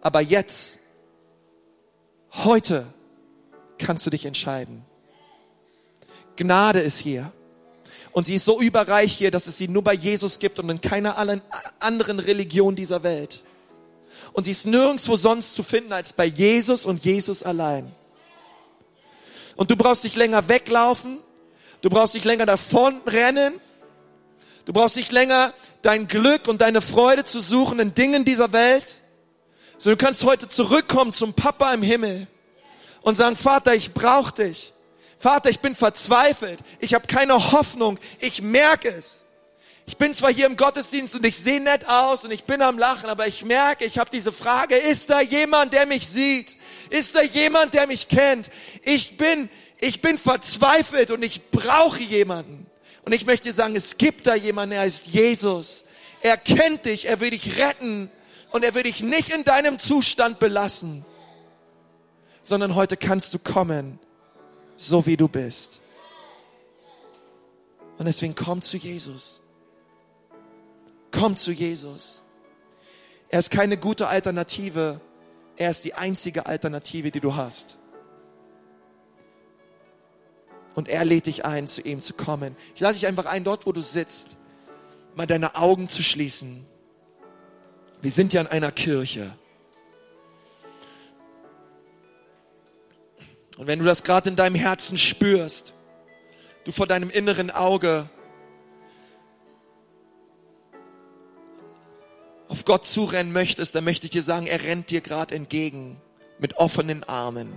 Aber 0.00 0.20
jetzt, 0.20 0.80
heute, 2.32 2.92
kannst 3.78 4.04
du 4.06 4.10
dich 4.10 4.26
entscheiden. 4.26 4.84
Gnade 6.36 6.80
ist 6.80 6.98
hier. 6.98 7.32
Und 8.12 8.26
sie 8.26 8.36
ist 8.36 8.44
so 8.44 8.60
überreich 8.60 9.12
hier, 9.12 9.30
dass 9.30 9.46
es 9.46 9.58
sie 9.58 9.68
nur 9.68 9.82
bei 9.82 9.94
Jesus 9.94 10.38
gibt 10.38 10.58
und 10.58 10.68
in 10.70 10.80
keiner 10.80 11.16
anderen 11.80 12.18
Religion 12.18 12.74
dieser 12.74 13.02
Welt. 13.02 13.44
Und 14.32 14.44
sie 14.44 14.50
ist 14.50 14.66
nirgendwo 14.66 15.16
sonst 15.16 15.54
zu 15.54 15.62
finden 15.62 15.92
als 15.92 16.12
bei 16.12 16.24
Jesus 16.24 16.86
und 16.86 17.04
Jesus 17.04 17.42
allein. 17.42 17.92
Und 19.56 19.70
du 19.70 19.76
brauchst 19.76 20.04
nicht 20.04 20.16
länger 20.16 20.48
weglaufen. 20.48 21.18
Du 21.80 21.90
brauchst 21.90 22.14
nicht 22.14 22.24
länger 22.24 22.46
davon 22.46 23.00
rennen. 23.06 23.60
Du 24.64 24.72
brauchst 24.72 24.96
nicht 24.96 25.12
länger 25.12 25.52
dein 25.82 26.06
Glück 26.06 26.46
und 26.48 26.60
deine 26.60 26.80
Freude 26.80 27.24
zu 27.24 27.40
suchen 27.40 27.78
in 27.80 27.94
Dingen 27.94 28.24
dieser 28.24 28.52
Welt. 28.52 29.02
Sondern 29.76 29.98
du 29.98 30.04
kannst 30.04 30.24
heute 30.24 30.48
zurückkommen 30.48 31.12
zum 31.12 31.34
Papa 31.34 31.72
im 31.72 31.82
Himmel 31.82 32.26
und 33.02 33.16
sagen, 33.16 33.36
Vater, 33.36 33.74
ich 33.74 33.92
brauche 33.94 34.34
dich. 34.34 34.72
Vater, 35.18 35.50
ich 35.50 35.58
bin 35.58 35.74
verzweifelt. 35.74 36.60
Ich 36.78 36.94
habe 36.94 37.08
keine 37.08 37.52
Hoffnung. 37.52 37.98
Ich 38.20 38.40
merke 38.40 38.88
es. 38.88 39.24
Ich 39.84 39.96
bin 39.96 40.14
zwar 40.14 40.32
hier 40.32 40.46
im 40.46 40.56
Gottesdienst 40.56 41.16
und 41.16 41.26
ich 41.26 41.36
sehe 41.36 41.60
nett 41.60 41.88
aus 41.88 42.24
und 42.24 42.30
ich 42.30 42.44
bin 42.44 42.62
am 42.62 42.78
Lachen, 42.78 43.08
aber 43.08 43.26
ich 43.26 43.44
merke, 43.44 43.84
ich 43.84 43.98
habe 43.98 44.10
diese 44.10 44.32
Frage, 44.32 44.76
ist 44.76 45.10
da 45.10 45.22
jemand, 45.22 45.72
der 45.72 45.86
mich 45.86 46.06
sieht? 46.06 46.56
Ist 46.90 47.14
da 47.14 47.22
jemand, 47.22 47.74
der 47.74 47.86
mich 47.86 48.06
kennt? 48.06 48.50
Ich 48.82 49.16
bin, 49.16 49.48
ich 49.80 50.02
bin 50.02 50.18
verzweifelt 50.18 51.10
und 51.10 51.22
ich 51.22 51.50
brauche 51.50 52.02
jemanden. 52.02 52.66
Und 53.06 53.12
ich 53.12 53.24
möchte 53.24 53.50
sagen, 53.50 53.74
es 53.74 53.96
gibt 53.96 54.26
da 54.26 54.34
jemanden, 54.34 54.72
er 54.72 54.82
heißt 54.82 55.06
Jesus. 55.06 55.84
Er 56.20 56.36
kennt 56.36 56.84
dich, 56.84 57.06
er 57.06 57.20
will 57.20 57.30
dich 57.30 57.58
retten 57.58 58.10
und 58.50 58.64
er 58.64 58.74
will 58.74 58.82
dich 58.82 59.02
nicht 59.02 59.30
in 59.30 59.44
deinem 59.44 59.78
Zustand 59.78 60.38
belassen, 60.38 61.04
sondern 62.42 62.74
heute 62.74 62.98
kannst 62.98 63.32
du 63.32 63.38
kommen 63.38 63.98
so 64.78 65.04
wie 65.04 65.16
du 65.18 65.28
bist. 65.28 65.80
Und 67.98 68.06
deswegen 68.06 68.34
komm 68.34 68.62
zu 68.62 68.78
Jesus. 68.78 69.42
Komm 71.10 71.36
zu 71.36 71.50
Jesus. 71.50 72.22
Er 73.28 73.40
ist 73.40 73.50
keine 73.50 73.76
gute 73.76 74.08
Alternative. 74.08 75.00
Er 75.56 75.70
ist 75.70 75.84
die 75.84 75.94
einzige 75.94 76.46
Alternative, 76.46 77.10
die 77.10 77.20
du 77.20 77.34
hast. 77.34 77.76
Und 80.74 80.88
er 80.88 81.04
lädt 81.04 81.26
dich 81.26 81.44
ein, 81.44 81.66
zu 81.66 81.82
ihm 81.82 82.00
zu 82.00 82.14
kommen. 82.14 82.56
Ich 82.76 82.80
lasse 82.80 82.94
dich 82.94 83.08
einfach 83.08 83.26
ein, 83.26 83.42
dort 83.42 83.66
wo 83.66 83.72
du 83.72 83.82
sitzt, 83.82 84.36
mal 85.16 85.26
deine 85.26 85.56
Augen 85.56 85.88
zu 85.88 86.04
schließen. 86.04 86.64
Wir 88.00 88.12
sind 88.12 88.32
ja 88.32 88.40
in 88.40 88.46
einer 88.46 88.70
Kirche. 88.70 89.36
Und 93.58 93.66
wenn 93.66 93.80
du 93.80 93.84
das 93.84 94.04
gerade 94.04 94.30
in 94.30 94.36
deinem 94.36 94.54
Herzen 94.54 94.96
spürst, 94.96 95.74
du 96.64 96.70
vor 96.70 96.86
deinem 96.86 97.10
inneren 97.10 97.50
Auge 97.50 98.08
auf 102.46 102.64
Gott 102.64 102.86
zurennen 102.86 103.32
möchtest, 103.32 103.74
dann 103.74 103.82
möchte 103.84 104.06
ich 104.06 104.10
dir 104.10 104.22
sagen, 104.22 104.46
er 104.46 104.62
rennt 104.62 104.90
dir 104.90 105.00
gerade 105.00 105.34
entgegen 105.34 106.00
mit 106.38 106.56
offenen 106.56 107.02
Armen, 107.02 107.52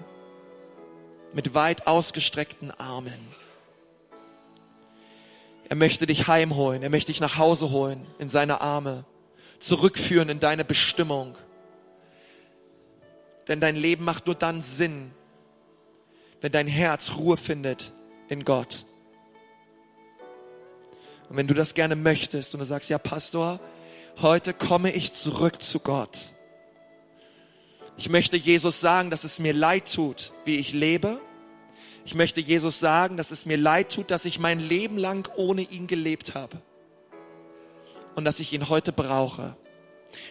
mit 1.34 1.54
weit 1.54 1.86
ausgestreckten 1.86 2.72
Armen. 2.72 3.20
Er 5.70 5.76
möchte 5.76 6.08
dich 6.08 6.28
heimholen, 6.28 6.82
er 6.82 6.90
möchte 6.90 7.12
dich 7.12 7.22
nach 7.22 7.38
Hause 7.38 7.70
holen 7.70 8.06
in 8.18 8.28
seine 8.28 8.60
Arme, 8.60 9.06
zurückführen 9.60 10.30
in 10.30 10.40
deine 10.40 10.66
Bestimmung. 10.66 11.38
Denn 13.48 13.62
dein 13.62 13.76
Leben 13.76 14.04
macht 14.04 14.26
nur 14.26 14.36
dann 14.36 14.62
Sinn, 14.62 15.12
wenn 16.42 16.52
dein 16.52 16.68
Herz 16.68 17.14
Ruhe 17.18 17.38
findet 17.38 17.94
in 18.28 18.44
Gott. 18.44 18.86
Und 21.30 21.38
wenn 21.38 21.48
du 21.48 21.54
das 21.54 21.76
gerne 21.76 21.96
möchtest 21.96 22.54
und 22.54 22.60
du 22.60 22.66
sagst, 22.66 22.90
ja 22.90 22.98
Pastor, 22.98 23.60
heute 24.22 24.54
komme 24.54 24.92
ich 24.92 25.14
zurück 25.14 25.62
zu 25.62 25.80
Gott. 25.80 26.34
Ich 27.98 28.10
möchte 28.10 28.36
Jesus 28.36 28.82
sagen, 28.82 29.12
dass 29.12 29.24
es 29.24 29.40
mir 29.40 29.54
leid 29.54 29.94
tut, 29.94 30.34
wie 30.44 30.58
ich 30.58 30.74
lebe. 30.74 31.22
Ich 32.04 32.16
möchte 32.16 32.42
Jesus 32.42 32.80
sagen, 32.80 33.16
dass 33.16 33.32
es 33.32 33.46
mir 33.46 33.58
leid 33.58 33.94
tut, 33.94 34.10
dass 34.10 34.26
ich 34.26 34.40
mein 34.40 34.60
Leben 34.60 34.98
lang 34.98 35.30
ohne 35.38 35.62
ihn 35.62 35.88
gelebt 35.88 36.34
habe. 36.34 36.58
Und 38.16 38.26
dass 38.26 38.40
ich 38.40 38.52
ihn 38.52 38.68
heute 38.70 38.92
brauche. 38.92 39.56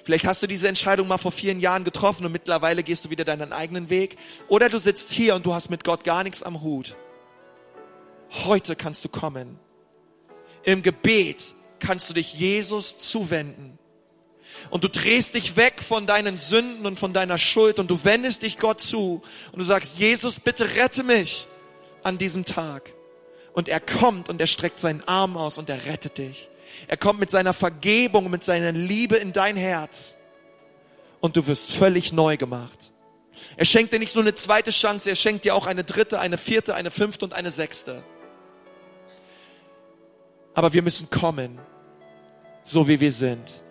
Vielleicht 0.05 0.27
hast 0.27 0.43
du 0.43 0.47
diese 0.47 0.69
Entscheidung 0.69 1.09
mal 1.09 1.19
vor 1.19 1.33
vielen 1.33 1.61
Jahren 1.61 1.85
getroffen 1.85 2.27
und 2.27 2.33
mittlerweile 2.33 2.83
gehst 2.83 3.05
du 3.05 3.11
wieder 3.11 3.25
deinen 3.25 3.53
eigenen 3.53 3.91
Weg. 3.91 4.17
Oder 4.49 4.69
du 4.69 4.79
sitzt 4.79 5.13
hier 5.13 5.35
und 5.35 5.47
du 5.47 5.55
hast 5.55 5.71
mit 5.71 5.85
Gott 5.85 6.05
gar 6.05 6.23
nichts 6.25 6.43
am 6.43 6.63
Hut. 6.63 6.97
Heute 8.45 8.77
kannst 8.77 9.05
du 9.05 9.09
kommen. 9.09 9.59
Im 10.63 10.83
Gebet 10.83 11.55
kannst 11.79 12.11
du 12.11 12.15
dich 12.15 12.35
Jesus 12.35 12.99
zuwenden. 12.99 13.79
Und 14.69 14.85
du 14.85 14.89
drehst 14.89 15.35
dich 15.35 15.57
weg 15.57 15.83
von 15.83 16.07
deinen 16.07 16.37
Sünden 16.37 16.87
und 16.87 16.99
von 16.99 17.13
deiner 17.13 17.39
Schuld 17.39 17.79
und 17.79 17.91
du 17.91 18.05
wendest 18.05 18.43
dich 18.43 18.59
Gott 18.59 18.81
zu 18.81 19.23
und 19.53 19.59
du 19.59 19.65
sagst, 19.65 19.99
Jesus, 19.99 20.41
bitte 20.41 20.75
rette 20.77 21.03
mich 21.03 21.47
an 22.03 22.19
diesem 22.19 22.45
Tag. 22.45 22.93
Und 23.53 23.69
er 23.69 23.81
kommt 23.81 24.29
und 24.29 24.41
er 24.41 24.47
streckt 24.47 24.79
seinen 24.79 25.03
Arm 25.05 25.37
aus 25.37 25.59
und 25.59 25.71
er 25.71 25.87
rettet 25.87 26.19
dich. 26.19 26.50
Er 26.89 26.97
kommt 26.97 27.21
mit 27.21 27.31
seiner 27.31 27.53
Vergebung, 27.53 28.31
mit 28.31 28.45
seiner 28.45 28.73
Liebe 28.73 29.17
in 29.17 29.33
dein 29.33 29.57
Herz. 29.57 30.17
Und 31.21 31.37
du 31.37 31.47
wirst 31.47 31.73
völlig 31.73 32.13
neu 32.13 32.37
gemacht. 32.37 32.93
Er 33.57 33.65
schenkt 33.65 33.93
dir 33.93 33.99
nicht 33.99 34.15
nur 34.15 34.25
eine 34.25 34.35
zweite 34.35 34.71
Chance, 34.71 35.11
er 35.11 35.17
schenkt 35.17 35.45
dir 35.45 35.55
auch 35.55 35.67
eine 35.67 35.85
dritte, 35.85 36.21
eine 36.21 36.39
vierte, 36.39 36.75
eine 36.75 36.91
fünfte 36.91 37.25
und 37.25 37.33
eine 37.33 37.51
sechste. 37.51 38.03
Aber 40.55 40.73
wir 40.73 40.83
müssen 40.83 41.11
kommen, 41.11 41.59
so 42.63 42.89
wie 42.89 43.01
wir 43.01 43.13
sind. 43.13 43.63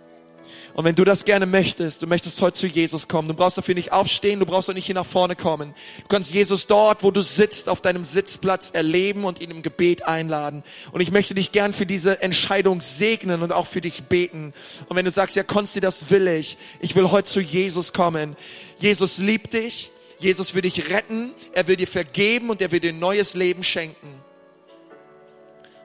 Und 0.80 0.86
wenn 0.86 0.96
du 0.96 1.04
das 1.04 1.26
gerne 1.26 1.46
möchtest, 1.46 2.04
du 2.04 2.08
möchtest 2.08 2.42
heute 2.42 2.54
zu 2.54 2.66
Jesus 2.66 3.10
kommen, 3.10 3.28
du 3.28 3.34
brauchst 3.34 3.58
dafür 3.58 3.76
nicht 3.76 3.92
aufstehen, 3.92 4.40
du 4.40 4.46
brauchst 4.46 4.70
auch 4.70 4.74
nicht 4.74 4.86
hier 4.86 4.96
nach 4.96 5.06
vorne 5.06 5.36
kommen. 5.36 5.74
Du 6.04 6.08
kannst 6.08 6.34
Jesus 6.34 6.68
dort, 6.68 7.04
wo 7.04 7.12
du 7.12 7.22
sitzt, 7.22 7.68
auf 7.68 7.82
deinem 7.82 8.06
Sitzplatz 8.06 8.72
erleben 8.72 9.26
und 9.26 9.42
ihn 9.42 9.52
im 9.52 9.62
Gebet 9.62 10.08
einladen. 10.08 10.64
Und 10.94 11.02
ich 11.02 11.12
möchte 11.12 11.34
dich 11.34 11.52
gern 11.52 11.74
für 11.74 11.86
diese 11.86 12.22
Entscheidung 12.22 12.80
segnen 12.80 13.42
und 13.42 13.52
auch 13.52 13.68
für 13.68 13.82
dich 13.82 14.04
beten. 14.04 14.54
Und 14.88 14.96
wenn 14.96 15.04
du 15.04 15.12
sagst, 15.12 15.36
ja, 15.36 15.44
Konsti, 15.44 15.82
das 15.82 16.12
will 16.12 16.30
ich. 16.30 16.58
Ich 16.80 16.96
will 16.96 17.12
heute 17.12 17.30
zu 17.30 17.42
Jesus 17.42 17.92
kommen. 17.92 18.38
Jesus 18.78 19.18
liebt 19.18 19.52
dich. 19.52 19.92
Jesus 20.20 20.56
will 20.56 20.62
dich 20.62 20.90
retten. 20.90 21.34
Er 21.52 21.68
will 21.68 21.76
dir 21.76 21.90
vergeben 21.90 22.50
und 22.50 22.62
er 22.62 22.72
will 22.72 22.80
dir 22.80 22.94
ein 22.94 23.00
neues 23.00 23.34
Leben 23.34 23.64
schenken. 23.64 24.08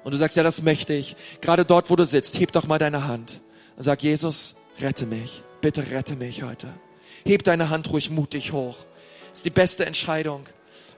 Und 0.05 0.14
du 0.14 0.18
sagst, 0.18 0.36
ja, 0.36 0.45
das 0.45 0.62
möchte 0.62 0.95
ich. 0.95 1.16
Gerade 1.40 1.64
dort, 1.64 1.90
wo 1.90 1.97
du 1.97 2.07
sitzt, 2.07 2.38
heb 2.38 2.53
doch 2.53 2.68
mal 2.68 2.78
deine 2.78 3.09
Hand 3.09 3.40
und 3.76 3.82
sag, 3.82 4.01
Jesus, 4.01 4.55
rette 4.80 5.06
mich. 5.06 5.42
Bitte 5.60 5.90
rette 5.90 6.16
mich 6.16 6.42
heute. 6.42 6.68
Heb 7.24 7.44
deine 7.44 7.70
Hand 7.70 7.90
ruhig 7.90 8.10
mutig 8.10 8.52
hoch. 8.52 8.76
Ist 9.32 9.44
die 9.44 9.50
beste 9.50 9.86
Entscheidung. 9.86 10.44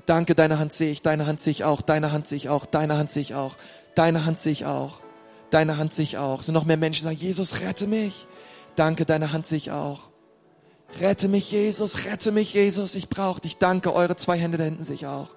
Danke, 0.06 0.34
deine 0.34 0.58
Hand 0.58 0.72
sehe 0.72 0.90
ich, 0.90 1.02
deine 1.02 1.26
Hand 1.26 1.40
sehe 1.40 1.50
ich 1.50 1.64
auch, 1.64 1.82
deine 1.82 2.12
Hand 2.12 2.28
sehe 2.28 2.36
ich 2.36 2.48
auch, 2.48 2.64
deine 2.64 2.96
Hand 2.96 3.10
sehe 3.10 3.22
ich 3.22 3.34
auch, 3.34 3.56
deine 3.96 4.24
Hand 4.24 4.38
sehe 4.38 4.52
ich 4.52 4.64
auch, 4.64 5.00
deine 5.50 5.78
Hand 5.78 5.94
sehe 5.94 6.04
ich 6.04 6.18
auch. 6.18 6.42
Sind 6.42 6.54
noch 6.54 6.64
mehr 6.64 6.76
Menschen, 6.76 7.08
die 7.08 7.14
sagen, 7.14 7.26
Jesus, 7.26 7.60
rette 7.60 7.86
mich. 7.86 8.26
Danke, 8.76 9.04
deine 9.04 9.32
Hand 9.32 9.46
sehe 9.46 9.58
ich 9.58 9.72
auch. 9.72 10.08
Rette 11.00 11.28
mich, 11.28 11.50
Jesus, 11.50 12.04
rette 12.04 12.30
mich, 12.30 12.54
Jesus, 12.54 12.94
ich 12.94 13.08
brauche 13.08 13.40
dich. 13.40 13.58
Danke, 13.58 13.92
eure 13.92 14.16
zwei 14.16 14.38
Hände 14.38 14.58
da 14.58 14.64
hinten 14.64 14.84
sehe 14.84 14.94
ich 14.94 15.06
auch. 15.06 15.28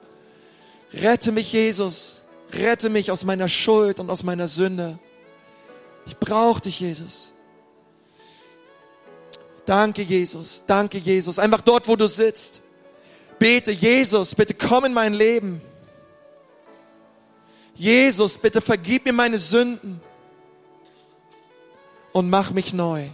Rette 0.94 1.32
mich, 1.32 1.52
Jesus, 1.52 2.24
rette 2.54 2.90
mich 2.90 3.12
aus 3.12 3.26
meiner 3.26 3.50
Schuld 3.50 4.00
und 4.00 4.10
aus 4.10 4.24
meiner 4.24 4.48
Sünde. 4.48 5.00
Ich 6.06 6.18
brauche 6.18 6.62
dich, 6.62 6.80
Jesus. 6.80 7.34
Danke, 9.66 10.02
Jesus. 10.02 10.64
Danke, 10.66 10.98
Jesus. 10.98 11.40
Einfach 11.40 11.62
dort, 11.62 11.88
wo 11.88 11.96
du 11.96 12.08
sitzt. 12.08 12.62
Bete, 13.40 13.72
Jesus, 13.72 14.36
bitte 14.36 14.54
komm 14.54 14.86
in 14.86 14.94
mein 14.94 15.14
Leben. 15.14 15.62
Jesus, 17.76 18.38
bitte 18.38 18.60
vergib 18.60 19.06
mir 19.06 19.14
meine 19.14 19.38
Sünden 19.38 20.02
und 22.12 22.30
mach 22.30 22.52
mich 22.52 22.74
neu. 22.74 23.08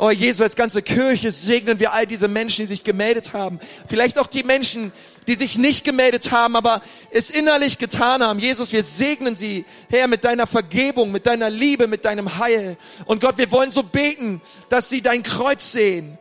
Oh 0.00 0.10
Jesus, 0.10 0.42
als 0.42 0.54
ganze 0.54 0.80
Kirche 0.80 1.32
segnen 1.32 1.80
wir 1.80 1.92
all 1.92 2.06
diese 2.06 2.28
Menschen, 2.28 2.62
die 2.62 2.68
sich 2.68 2.84
gemeldet 2.84 3.32
haben. 3.32 3.58
Vielleicht 3.88 4.16
auch 4.20 4.28
die 4.28 4.44
Menschen, 4.44 4.92
die 5.26 5.34
sich 5.34 5.58
nicht 5.58 5.82
gemeldet 5.82 6.30
haben, 6.30 6.54
aber 6.54 6.80
es 7.10 7.30
innerlich 7.30 7.78
getan 7.78 8.22
haben. 8.22 8.38
Jesus, 8.38 8.72
wir 8.72 8.84
segnen 8.84 9.34
sie, 9.34 9.64
Herr, 9.90 10.06
mit 10.06 10.22
deiner 10.22 10.46
Vergebung, 10.46 11.10
mit 11.10 11.26
deiner 11.26 11.50
Liebe, 11.50 11.88
mit 11.88 12.04
deinem 12.04 12.38
Heil. 12.38 12.76
Und 13.06 13.20
Gott, 13.20 13.38
wir 13.38 13.50
wollen 13.50 13.72
so 13.72 13.82
beten, 13.82 14.40
dass 14.68 14.88
sie 14.88 15.02
dein 15.02 15.24
Kreuz 15.24 15.72
sehen. 15.72 16.16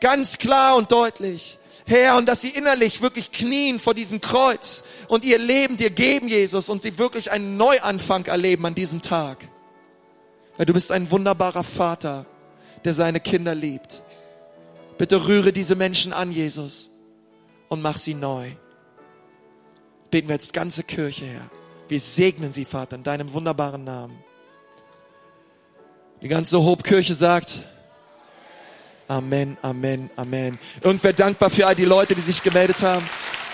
Ganz 0.00 0.38
klar 0.38 0.76
und 0.76 0.92
deutlich. 0.92 1.58
Herr, 1.86 2.18
und 2.18 2.26
dass 2.26 2.40
sie 2.40 2.50
innerlich 2.50 3.02
wirklich 3.02 3.32
knien 3.32 3.80
vor 3.80 3.94
diesem 3.94 4.20
Kreuz 4.20 4.84
und 5.08 5.24
ihr 5.24 5.38
Leben 5.38 5.76
dir 5.76 5.90
geben, 5.90 6.28
Jesus, 6.28 6.68
und 6.68 6.82
sie 6.82 6.98
wirklich 6.98 7.32
einen 7.32 7.56
Neuanfang 7.56 8.26
erleben 8.26 8.64
an 8.64 8.76
diesem 8.76 9.02
Tag. 9.02 9.38
Weil 10.56 10.66
du 10.66 10.72
bist 10.72 10.92
ein 10.92 11.10
wunderbarer 11.10 11.64
Vater 11.64 12.24
der 12.84 12.94
seine 12.94 13.20
Kinder 13.20 13.54
liebt. 13.54 14.02
Bitte 14.98 15.26
rühre 15.26 15.52
diese 15.52 15.76
Menschen 15.76 16.12
an, 16.12 16.32
Jesus, 16.32 16.90
und 17.68 17.82
mach 17.82 17.98
sie 17.98 18.14
neu. 18.14 18.50
Beten 20.10 20.28
wir 20.28 20.34
jetzt 20.34 20.52
ganze 20.52 20.82
Kirche 20.82 21.24
her. 21.24 21.50
Wir 21.88 22.00
segnen 22.00 22.52
sie, 22.52 22.64
Vater, 22.64 22.96
in 22.96 23.02
deinem 23.02 23.32
wunderbaren 23.32 23.84
Namen. 23.84 24.22
Die 26.20 26.28
ganze 26.28 26.62
Hobkirche 26.62 27.14
sagt, 27.14 27.60
Amen, 29.06 29.56
Amen, 29.62 30.10
Amen. 30.16 30.58
Irgendwer 30.82 31.12
dankbar 31.12 31.48
für 31.48 31.66
all 31.66 31.74
die 31.74 31.84
Leute, 31.84 32.14
die 32.14 32.20
sich 32.20 32.42
gemeldet 32.42 32.82
haben? 32.82 33.08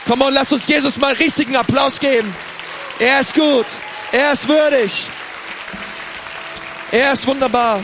Komm 0.07 0.23
und 0.23 0.35
lass 0.35 0.53
uns 0.53 0.67
Jesus 0.67 0.99
mal 0.99 1.13
richtigen 1.15 1.57
Applaus 1.57 2.01
geben. 2.01 2.35
Er 2.99 3.21
ist 3.21 3.35
gut. 3.35 3.67
Er 4.13 4.33
ist 4.33 4.49
würdig. 4.49 5.07
Er 6.91 7.13
ist 7.13 7.27
wunderbar. 7.27 7.83